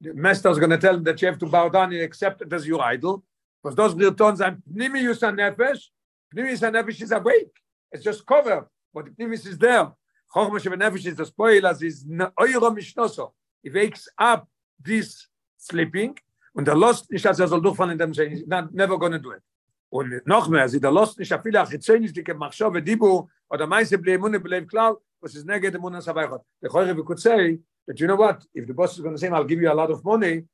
[0.00, 2.42] the master is going to tell him that you have to bow down and accept
[2.42, 3.22] it as your idol,
[3.62, 5.88] was das wird dann sein Pnimius an Nefesh,
[6.34, 7.52] Pnimius an Nefesh is awake,
[7.90, 9.90] it's just covered, but the Pnimius is there.
[10.34, 13.32] Chochma Sheva Nefesh is the spoil, as is Euro Mishnoso.
[13.62, 14.46] He wakes up
[14.78, 16.16] this sleeping,
[16.54, 19.18] und er lost nicht, als er soll durchfallen in dem Sein, he's not, never gonna
[19.18, 19.42] do it.
[19.90, 23.66] Und noch mehr, sie da lost nicht, a viele Achizenis, die kem Machshove Dibu, oder
[23.66, 26.42] meise Emune bleiv klar, was is neged Emune Sabaichot.
[26.62, 29.20] The Choyre, we could say, that you know what, if the boss is going to
[29.20, 30.44] say, I'll give you a lot of money,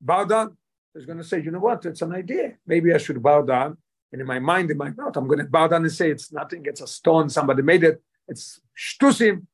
[0.00, 0.56] bow down,
[0.94, 2.54] is going to say, you know what, it's an idea.
[2.66, 3.76] Maybe I should bow down.
[4.12, 6.32] And in my mind, in my mouth, I'm going to bow down and say, it's
[6.32, 8.02] nothing, it's a stone, somebody made it.
[8.26, 9.46] It's shtusim.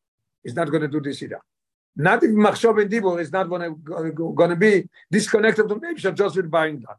[0.42, 1.40] He's not going to do this either.
[1.96, 6.50] Not even Machshov and Dibur is not going to be disconnected from Nebsha just with
[6.50, 6.98] buying that.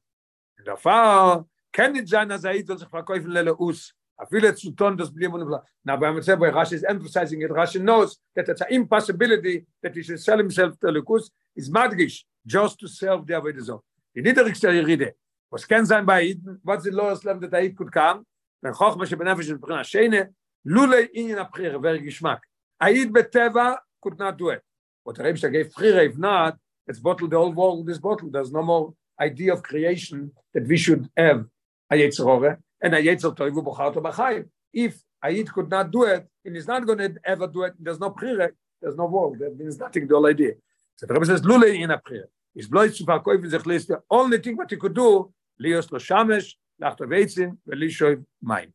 [0.58, 4.72] And therefore, can it sein, as Aid will sich verkaufen lele us, a viele zu
[4.72, 8.68] tun, das blieben und Now, when Rashi is emphasizing it, Rashi knows that it's an
[8.72, 13.80] impossibility that he should sell himself to Lekus, is madgish, just to serve the Avodah
[14.18, 15.14] die niedrigste Rede.
[15.50, 18.26] Was kann sein bei Iden, was die Lohes leben, dass Eid gut kam,
[18.62, 20.34] wenn Chochma she benefesh in Bechina Shene,
[20.66, 22.42] lule in in Aprire, wer Geschmack.
[22.82, 24.62] Eid beteva could not do it.
[25.04, 28.30] What the Rebbe gave Frire, if not, it's bottled the whole world this bottle.
[28.30, 31.46] There's no more idea of creation that we should have
[31.92, 34.46] a Yetzirore and a Yetzir Toivu Bocharto B'chaim.
[34.74, 38.00] If Ayid could not do it, and he's not going to ever do it, there's
[38.00, 40.54] no Prire, there's no world, that means nothing, the whole idea.
[40.96, 42.30] So the Rebbe says, Lule in a prayer.
[42.58, 46.00] is bloß zu verkaufen sich lässt The only thing what he could do lios lo
[46.00, 48.74] shamesh weil ich schon mein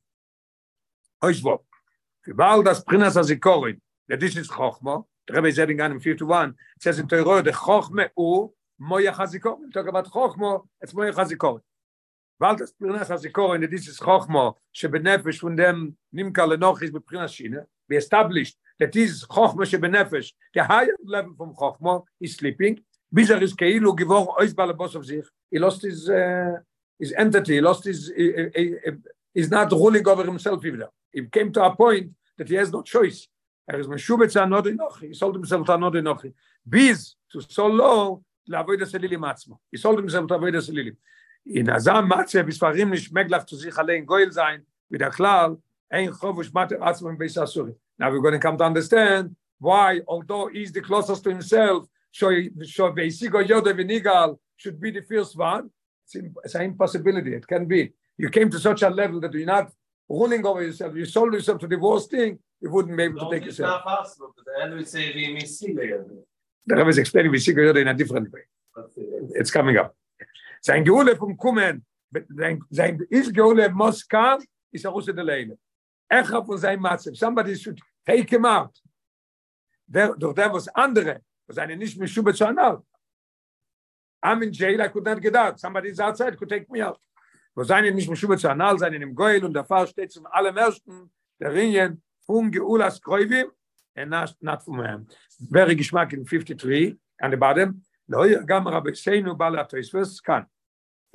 [1.21, 1.65] euch wo
[2.35, 6.55] bald das prinas as ikorin der dis is chochma der rebe zeding an im 51
[6.79, 11.61] says in teuro de chochme u moya chazikor talk about chochma it's moya chazikor
[12.43, 16.91] Weil das Pirnach hat sich korin, das ist Chochmo, she benefesh von dem Nimka Lenochis
[16.91, 22.05] mit Pirnach Schiene, we established, that is Chochmo she benefesh, the higher level from Chochmo
[22.21, 25.83] is sleeping, bis er ist kei, lo givor ois bala boss of sich, he lost
[25.83, 26.57] his, uh,
[26.99, 28.41] his entity, he lost his, he
[29.33, 30.89] is not ruling over himself either.
[31.13, 33.29] He came to a point that he has no choice.
[33.71, 36.33] Er is meshubet anod nodi he sold himself zah nodi nochi,
[36.69, 39.59] bis to so low, la voida selili matzmo.
[39.71, 40.97] He sold himself to voida selili.
[41.47, 44.65] In azam matze bisfarim nicht meglach zu sich allein goil sein.
[44.91, 47.75] Mit der klal ein chovush mater atzmo beis asuri.
[47.99, 52.31] Now we're going to come to understand why, although he's the closest to himself, so
[52.65, 55.71] so Veisigo Yoda Vinigal should be the first one.
[56.05, 57.35] It's, it's an impossibility.
[57.35, 57.93] It can be.
[58.19, 59.73] You came to such a level that you're not
[60.09, 60.95] ruling over yourself.
[60.95, 62.39] You sold yourself to the worst thing.
[62.61, 63.83] You wouldn't be able No, to take it's yourself.
[63.85, 65.59] not possible, but the end we say we miss.
[65.61, 68.43] The Rebbe is explaining Veisigo Yoda in a different way.
[69.35, 69.97] It's coming up.
[70.65, 71.85] Sein Geule vom Kummen,
[72.29, 74.41] sein, sein is Geule muss kam,
[74.71, 75.59] ist er Russe der Leine.
[76.09, 77.13] Echa von seinem Matze.
[77.15, 78.81] Somebody should take him out.
[79.87, 82.83] Der, durch der was andere, was eine nicht mehr Schube zu anal.
[84.25, 85.59] I'm in jail, I could not get out.
[85.59, 87.01] Somebody is outside, could take me out.
[87.55, 90.27] Wo seine nicht mehr Schube zu anal, seine im Goyl und der Fall steht zum
[90.27, 91.11] allerersten
[91.41, 93.47] der Ringen von Geulas Kreuvi,
[93.97, 95.09] and not, not from him.
[95.51, 100.43] Very geschmack in 53, and the bottom, לא גם רבי סיינו בעל התוספס, כאן.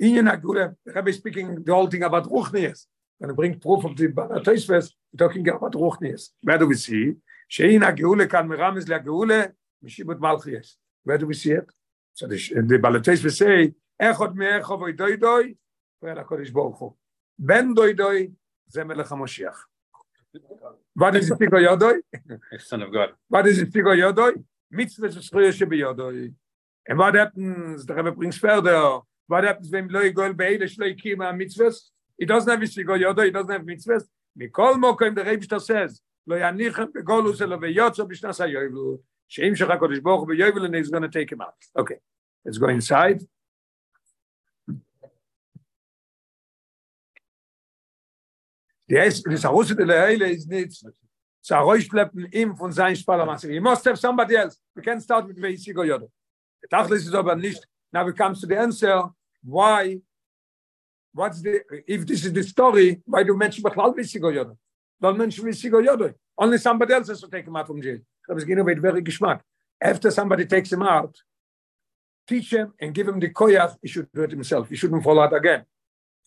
[0.00, 2.88] עניין הגאולה, רבי speaking the whole thing about רוחניאס.
[3.22, 6.34] When bring proof of the בעל התוספס, talking about רוחניאס.
[6.46, 7.14] Where do we see?
[7.48, 9.42] שאין הגאולה כאן מרמז לגאולה,
[9.82, 10.78] משיבות מלכיאס.
[11.08, 11.72] Where do we see it?
[12.14, 15.54] So the, the בעל התוספס say, אחד מאחו ואידוי דוי,
[16.02, 16.92] ואל הקודש ברוך הוא.
[17.38, 18.30] בן דוי דוי,
[18.66, 19.66] זה מלך המשיח.
[20.98, 22.00] What is it, Tigo Yodoi?
[22.58, 23.10] Son of God.
[23.28, 24.44] What is it, Tigo Yodoi?
[24.70, 26.34] Mitzvah is Shriya Shebe Yodoi.
[26.88, 31.32] And what happens, the Rebbe brings further, what happens when Lo Yigol Be'ele Shlo Yikima
[31.32, 31.90] mitzvahs?
[32.18, 34.04] He doesn't have Tigo Yodoi, he doesn't have mitzvahs.
[34.36, 38.98] Mikol Mokoim, the Rebbe says, Lo Yanichem Begolus Elo Veyotzo B'shnas HaYoyvlu.
[39.30, 41.54] Sheim Shech HaKodesh Baruch Hu and he's going to take him out.
[41.76, 41.96] Okay,
[42.44, 43.22] let's go inside.
[48.88, 50.82] Ist, das Aruse de Leile ist nicht,
[51.42, 53.52] so a Reusch schleppen ihm von seinem Spalamasse.
[53.52, 54.58] You must have somebody else.
[54.74, 56.10] We can't start with Veisigo Yodo.
[56.62, 57.62] The Tachlis is aber nicht,
[57.92, 59.10] now we come to the answer,
[59.44, 59.98] why,
[61.12, 64.56] what's the, if this is the story, why do you mention Bechlal Veisigo Yodo?
[65.00, 66.14] Don't mention Veisigo Yodo.
[66.36, 67.98] Only somebody else has to take him out from jail.
[68.28, 69.40] It's going to very geschmack.
[69.80, 71.16] After somebody takes him out,
[72.26, 74.68] teach him and give him the koyach, he should do it himself.
[74.68, 75.64] He shouldn't fall out again.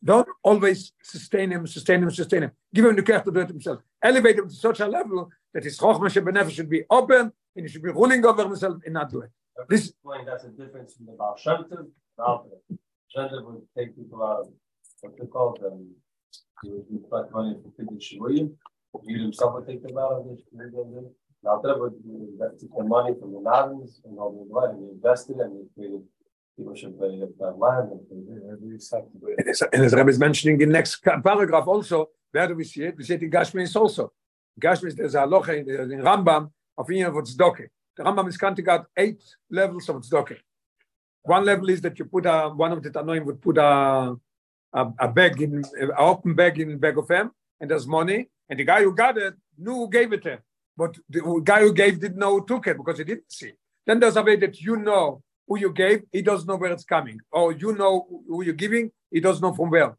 [0.04, 2.52] Don't always sustain him, sustain him, sustain him.
[2.74, 3.82] Give him the care to do it himself.
[4.02, 7.68] Elevate him to such a level that his chokhmah shebenefesh should be open and he
[7.68, 9.30] should be ruling over himself and not do it.
[9.70, 11.66] This- This point, that's a difference from the Baal Shem
[12.18, 12.46] Tov,
[13.16, 14.48] the Tov would take people out of,
[15.02, 15.90] what they call them,
[16.64, 18.52] he would back money for Kiddush Shivuyim,
[19.06, 20.44] he himself would take them out of the this,
[21.44, 24.92] the Alter would invest the money from the Navins and all the blood, and he
[24.92, 26.04] invested and he created,
[26.58, 29.72] people should that land and.
[29.74, 32.96] As, Rebbe is mentioning in next paragraph also, where do we see it?
[32.98, 34.14] We see it in Gashmis also.
[34.62, 37.68] Gashmis, there's a halacha in, the- in Rambam of Inyan of Tzedokah.
[37.98, 40.38] The Rambam is counting out eight levels of Tzedokah.
[41.24, 44.16] One level is that you put a, one of the Tanoim would put a,
[44.74, 48.60] a, a bag in, an open bag in bag of him, and there's money, and
[48.60, 50.40] the guy who got it knew who gave it to him.
[50.76, 53.52] But the guy who gave didn't know who took it because he didn't see.
[53.86, 56.86] Then there's a way that you know who you gave, he doesn't know where it's
[56.86, 57.20] coming.
[57.32, 59.98] Or you know who you're giving, he doesn't know from where.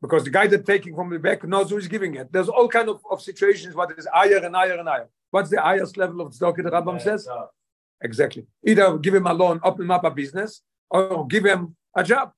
[0.00, 2.32] Because the guy that taking from the back knows who's giving it.
[2.32, 5.08] There's all kind of, of situations what is higher and higher and higher.
[5.30, 7.28] What's the highest level of tzedakah the Rambam says?
[8.00, 8.46] Exactly.
[8.64, 12.32] Either give him a loan, open him up a business, or give him a job.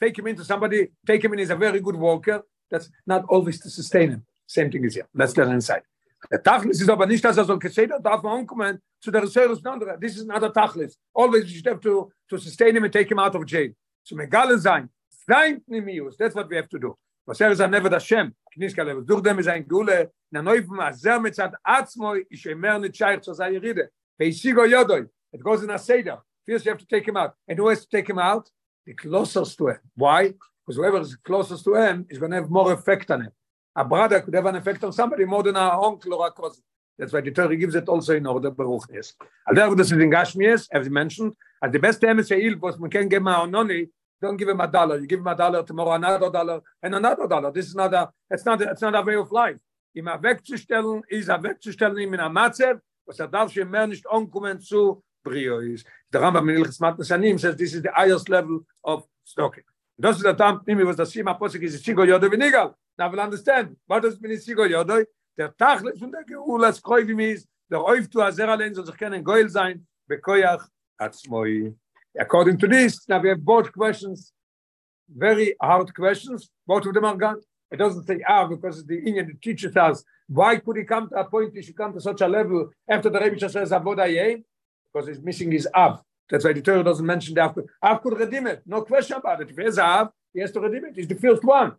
[0.00, 2.42] Take him into somebody, take him in, he's a very good worker.
[2.70, 4.26] That's not always to sustain him.
[4.46, 5.06] Same thing is here.
[5.14, 5.82] Let's get inside.
[6.30, 9.58] Der Tachlis ist aber nicht, dass er so gesehen darf man umkommen zu der Reserves
[9.58, 9.98] und andere.
[10.00, 10.96] This is another Tachlis.
[11.14, 13.72] Always you have to, to sustain him and take him out of jail.
[14.02, 14.88] Zum Egale sein.
[15.26, 16.16] Sein Pnimius.
[16.16, 16.96] That's what we have to do.
[17.26, 18.34] Was er ist ein Neved Hashem.
[18.54, 19.04] Kniska Level.
[19.04, 20.12] Durch dem ist ein Gule.
[20.30, 23.54] Na neufem azer mitzad atzmoi ish emer nicht scheich zu sein.
[24.18, 26.18] It goes in a Seder.
[26.46, 27.34] First you have to take him out.
[27.48, 28.48] And who has to take him out?
[28.86, 29.78] The closest to him.
[29.94, 30.28] Why?
[30.28, 33.32] Because whoever is closest to him is going to have more effect on him.
[33.76, 36.62] A brother could have an effect on somebody more than a uncle or a cousin.
[36.96, 39.14] That's why the Torah gives it also in order Baruch is.
[39.48, 42.90] Al der das ist in as mentioned, as the best time is heal was man
[42.90, 43.88] can give him a noni,
[44.22, 45.00] don't give him a dollar.
[45.00, 47.50] You give him a dollar tomorrow, another dollar, and another dollar.
[47.50, 49.58] This is not a, it's not, a, it's not a way of life.
[49.96, 54.60] Ihm wegzustellen, ist a wegzustellen in a Matzev, was er darf schon mehr nicht umkommen
[54.60, 55.86] zu Brio ist.
[56.12, 59.64] Der Rambam in Ilchis Matnes Anim says this is the highest level of stocking.
[59.96, 62.74] Das ist der Tam, Nimi, was das Shima Posik ist, Sigo Yodo Vinigal.
[62.98, 63.76] Now we'll understand.
[63.86, 65.04] What does it mean Sigo Yodo?
[65.36, 69.48] Der Tachlis und der Geulas Kroivim ist, der Oif Azer allein soll sich kennen Goel
[69.48, 71.74] sein, Bekoyach Atzmoi.
[72.16, 74.32] According to this, now we have both questions,
[75.08, 76.50] very hard questions.
[76.66, 77.40] Both of them are gone.
[77.70, 81.16] It doesn't say ah because the Indian the teacher says why could he come to
[81.16, 84.38] a point he should come to such a level after the Rebbe says avoda yeh
[84.92, 86.02] because he's missing his av.
[86.30, 87.58] That's why the Torah doesn't mention the av.
[87.82, 89.50] Av could redeem it, no question about it.
[89.50, 90.96] If he has av, he has to redeem it.
[90.96, 91.74] He's the first one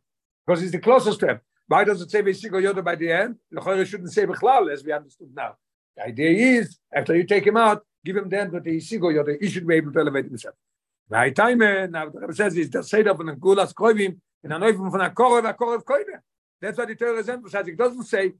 [0.45, 1.39] because he's the closest to him.
[1.67, 3.37] Why does it say Vesigo Yoda by the end?
[3.51, 5.55] The Torah shouldn't say Bechlal as we understood now.
[5.97, 9.11] The idea is after you take him out, give him the end with the Vesigo
[9.11, 9.37] Yoda.
[9.41, 10.55] He should be able to elevate himself.
[11.09, 14.91] By time now the Rebbe says is the Seder the Gulas Koivim in a Neufim
[14.91, 16.19] von a Korev, a Korev Koive.
[16.61, 17.73] That's what the Torah is emphasizing.
[17.73, 18.33] It doesn't say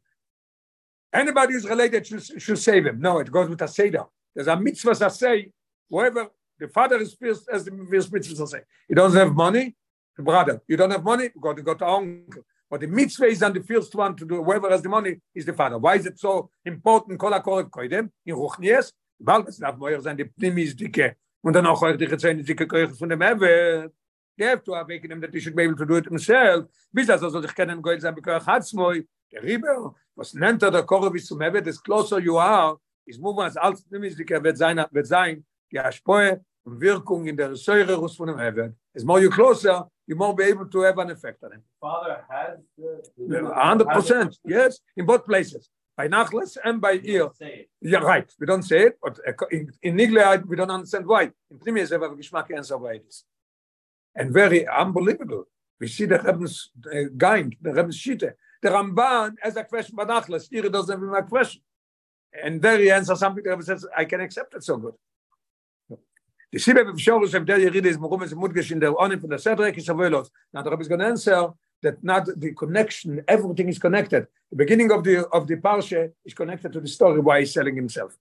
[1.12, 3.02] anybody who's related should, should save him.
[3.02, 4.06] No, it goes with a Seder.
[4.34, 5.52] There's a mitzvah that say,
[5.90, 6.28] whoever
[6.60, 8.60] the father is first as the first mitzvah say.
[8.88, 9.76] He doesn't have money,
[10.16, 10.62] the brother.
[10.68, 12.44] You don't have money, go to go to uncle.
[12.70, 15.46] But the mitzvah is on the first one to do, whoever has the money is
[15.46, 15.80] the father.
[15.80, 17.20] Why is it so important?
[17.20, 21.66] Kol HaKoreb Koidem, in Ruchnies, weil das darf moir sein, die Pnimis dicke, und dann
[21.66, 23.92] auch euch die Gezähne dicke Kirche von dem Ewe.
[24.38, 26.66] They have to awaken him that he should be able to do it himself.
[26.92, 30.84] Bis das also sich kennen, Goel sein, bekoich Hatzmoi, Der Riber, was nennt er der
[30.84, 34.86] Korre bis zum Hebet, des closer you are, is move as als Nimisdiker wird sein,
[34.92, 38.74] wird sein, die Aspoe und Wirkung in der Säure Russ von dem Hebet.
[38.96, 41.64] As more you closer, you more be able to have an effect on him.
[41.80, 43.02] Father has the.
[43.18, 45.70] the- 100%, yes, in both places.
[45.98, 47.30] By Nachlas and by ear.
[47.82, 48.30] Yeah, right.
[48.40, 51.32] We don't say it, but uh, in, in Nigle, we don't understand why.
[51.50, 53.24] In Primi is ever geschmack answer why it is.
[54.16, 55.46] And very unbelievable.
[55.80, 58.20] We see the Rebbe's uh, the Rebbe's shite.
[58.62, 60.48] The Ramban has a question by Nachlas.
[60.50, 61.62] Here doesn't have a question.
[62.44, 64.94] And there he answers something the Rebbe says, I can accept it so good.
[66.52, 69.30] The Sibbe of Shorus of der Yeride is Morum is Mudgesh in der Onim from
[69.30, 70.30] the Sedrek is Avelos.
[70.54, 71.50] Now the Rebbe is going to answer
[71.82, 74.28] that not the connection, everything is connected.
[74.50, 77.76] The beginning of the of the parsha is connected to the story why he's selling
[77.76, 78.18] himself.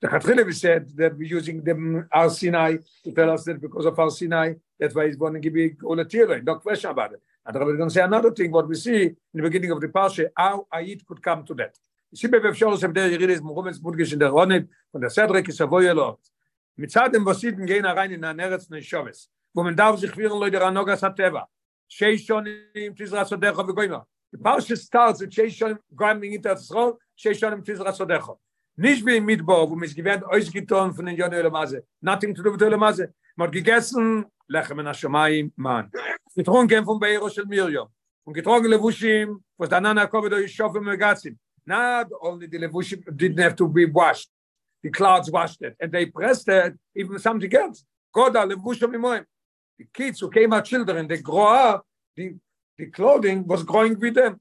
[0.00, 3.98] The Chatrilevi said that we're using the Ar Sinai to tell us that because of
[3.98, 7.22] Ar Sinai, that's why he's going to give you Olatira, no question about it.
[7.46, 9.80] And the is going to say another thing, what we see in the beginning of
[9.80, 11.76] the parsha, how Ayit could come to that.
[12.10, 15.00] You see, Bebe Shorus of der Yeride is Morum is Mudgesh in der Onim von
[15.00, 16.18] der Sedrek is Avoyelos.
[16.78, 20.60] מצד dem Vasiden gehen rein in der Neretz Neshoves, wo man darf sich führen Leute
[20.60, 21.46] Ranogas Hateva.
[21.88, 24.04] Shei shonim tizra sodecho v'goyma.
[24.32, 28.38] The parsha starts with Shei shonim grinding into the throat, Shei shonim tizra sodecho.
[28.76, 31.84] Nicht wie im Midbar, wo man es gewähnt ausgetan von den Jöne Elamaze.
[32.00, 33.12] Nothing to do with Elamaze.
[33.36, 35.90] Man gegessen, Lechem in Hashemayim, man.
[36.36, 37.88] Getrunken vom Beiro של Miriam.
[38.26, 41.36] Und getrunken Levushim, was der Nana Kovedo Yishof im Megatzim.
[41.66, 44.28] Not only the Levushim didn't have to be washed,
[44.82, 47.84] the clouds washed it, and they pressed it, even something else.
[48.14, 49.24] Koda Levushim Imoim.
[49.78, 51.86] The kids who came out children, they grow up,
[52.16, 52.34] the,
[52.78, 54.40] the clothing was growing with them.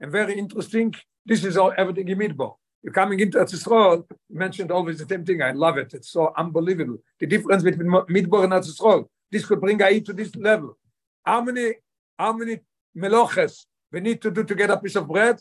[0.00, 2.54] And very interesting, this is all everything in Midbar.
[2.82, 5.42] You're coming into Eretz Yisrael, you mentioned always the same thing.
[5.42, 5.92] I love it.
[5.92, 6.98] It's so unbelievable.
[7.18, 9.06] The difference between Midbar and Eretz Yisrael.
[9.30, 10.76] This could bring Ayit to this level.
[11.24, 11.74] How many,
[12.18, 12.60] how many
[12.96, 15.40] meloches we need to do to get a piece of bread?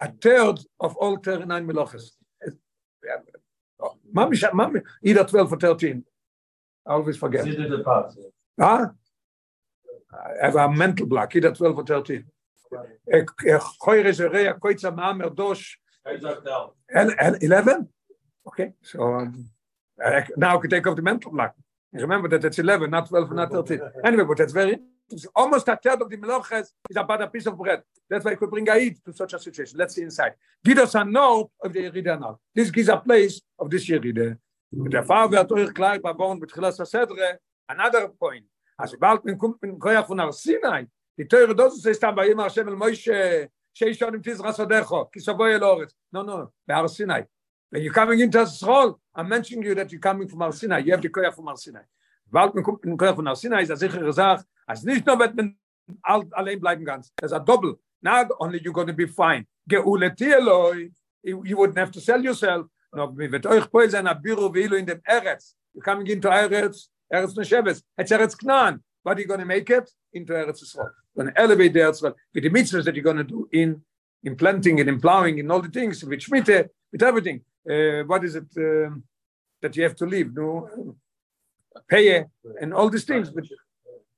[0.00, 2.10] A third of all 39 meloches.
[4.14, 6.04] Mami, mami, either 12 or 13.
[6.86, 7.44] I always forget.
[7.44, 8.16] Consider the parts.
[8.60, 8.88] Huh?
[10.42, 12.24] I have a mental block, either 12 or 13.
[12.72, 16.70] Choyre Zereya Koitza Ma'amer Dosh Heads up down.
[16.94, 17.88] El- El- 11?
[18.46, 19.48] Okay, so um,
[20.04, 21.54] I- now I can take off the mental block.
[22.00, 23.80] Remember that it's 11, not 12, not 13.
[24.04, 24.78] Anyway, but that's very
[25.10, 27.82] it's almost a third of the meloches is about a piece of bread.
[28.08, 29.78] That's why I could bring Aid to such a situation.
[29.78, 30.34] Let's see inside.
[30.64, 32.38] Give us a note of the Yerida now.
[32.54, 34.36] This gives a place of this Yerida.
[34.72, 37.38] Der Farbe wird euch klar bebauen mit Chilas Sedre.
[37.68, 38.44] Another point.
[38.78, 40.86] Als bald man kommt mit Koyach von Ar Sinai,
[41.16, 45.06] die teure Dosis ist dann bei ihm Hashem el Moshe, שיש schon im Tizra Sodecho,
[45.06, 45.94] ki soboy el Oretz.
[46.12, 47.24] No, no, Har Sinai.
[47.70, 50.78] When you're coming into Israel, I'm mentioning you that you're coming from Sinai.
[50.80, 51.80] You have the Koyach from Har Sinai.
[52.30, 55.06] Bald man kommt mit dem Koyach von Har Sinai, ist eine sichere Sache, als nicht
[55.06, 55.56] nur wird man
[56.02, 57.10] all- allein bleiben ganz.
[57.16, 57.78] There's a double.
[58.02, 59.46] Not only you're going to be fine.
[59.68, 60.90] Geuleti Eloi,
[61.22, 62.66] you you wouldn't have to sell yourself.
[62.92, 65.54] No, mir wird euch po sein Abiru veilu in dem Eretz.
[65.74, 67.82] You're coming into Eretz, Eretz Nesheves.
[67.98, 68.82] It's Eretz Knan.
[69.02, 70.90] But you're going to make it into Eretz Yisrael.
[71.14, 73.48] You're going to elevate the Eretz Yisrael with the mitzvahs that you're going to do
[73.52, 73.82] in
[74.24, 77.40] in planting and in plowing and all the things with Shmite, with everything.
[77.68, 79.02] Uh, what is it um,
[79.60, 80.32] that you have to leave?
[80.34, 80.96] No,
[81.88, 82.24] pay
[82.60, 83.30] and all these things.
[83.30, 83.44] But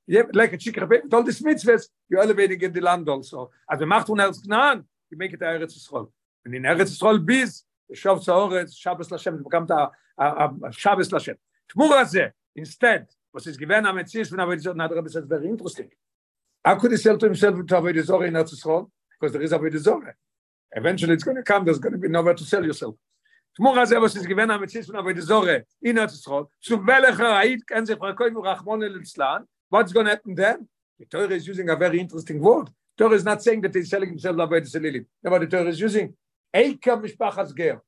[0.07, 3.51] yeah, like a chicken with all these mitzvahs, you're elevating in the land also.
[3.69, 6.09] As a macht von Eretz you make it a Eretz Yisrael.
[6.45, 9.91] And in Eretz Yisrael biz, Shav Tzaoretz, Shabbos Lashem, bekommt a,
[10.21, 11.35] a, a Shabbos Lashem.
[11.71, 15.89] Tmura ze, instead, was is given am Metzies Avodah Zorah, now the Rebbe very interesting.
[16.63, 18.89] How could he sell to himself to Avodah Zorah in Eretz Yisrael?
[19.19, 20.15] Because there is Avodah Zorah.
[20.71, 22.95] Eventually it's going to come, there's going to be nowhere to sell yourself.
[23.59, 27.41] Tmura ze, was is given am Metzies von Avodah Zorah in Eretz Yisrael, zu welcher
[27.41, 28.37] Ait kann sich verkaufen
[29.69, 30.65] what's going to happen then?
[30.97, 32.69] The Torah is using a very interesting word.
[32.97, 35.05] Torah is not saying that he's selling himself Avodah Zelilim.
[35.21, 36.13] No, but the Torah is using
[36.55, 37.81] Eika Mishpachas Ger.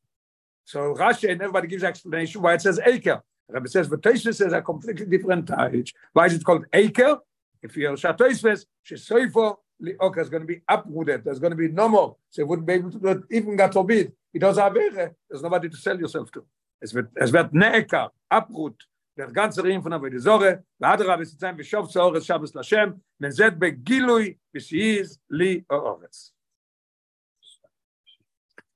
[0.65, 2.76] So Rashi and everybody gives explanation why it says.
[2.76, 5.93] The Rebbe says, but Tosfos says a completely different age.
[6.11, 7.19] Why is it called Eker?
[7.63, 11.24] If you're Shatosfos, Shesoifo, Li'oka is going to be uprooted.
[11.24, 12.17] There's going to be no more.
[12.30, 14.11] So you wouldn't be able to do it, even God forbid.
[14.32, 15.14] It does Avere.
[15.28, 16.47] There's nobody to sell yourself to.
[16.80, 18.76] Es wird, es wird Neekar, uproot.
[19.16, 25.18] Der ganze Ring von Avodah Zorah, ואדרבה וסצאים ושוב צהורס שבס לשם, מזד בגילוי ושיעיז
[25.30, 26.32] לי האורץ.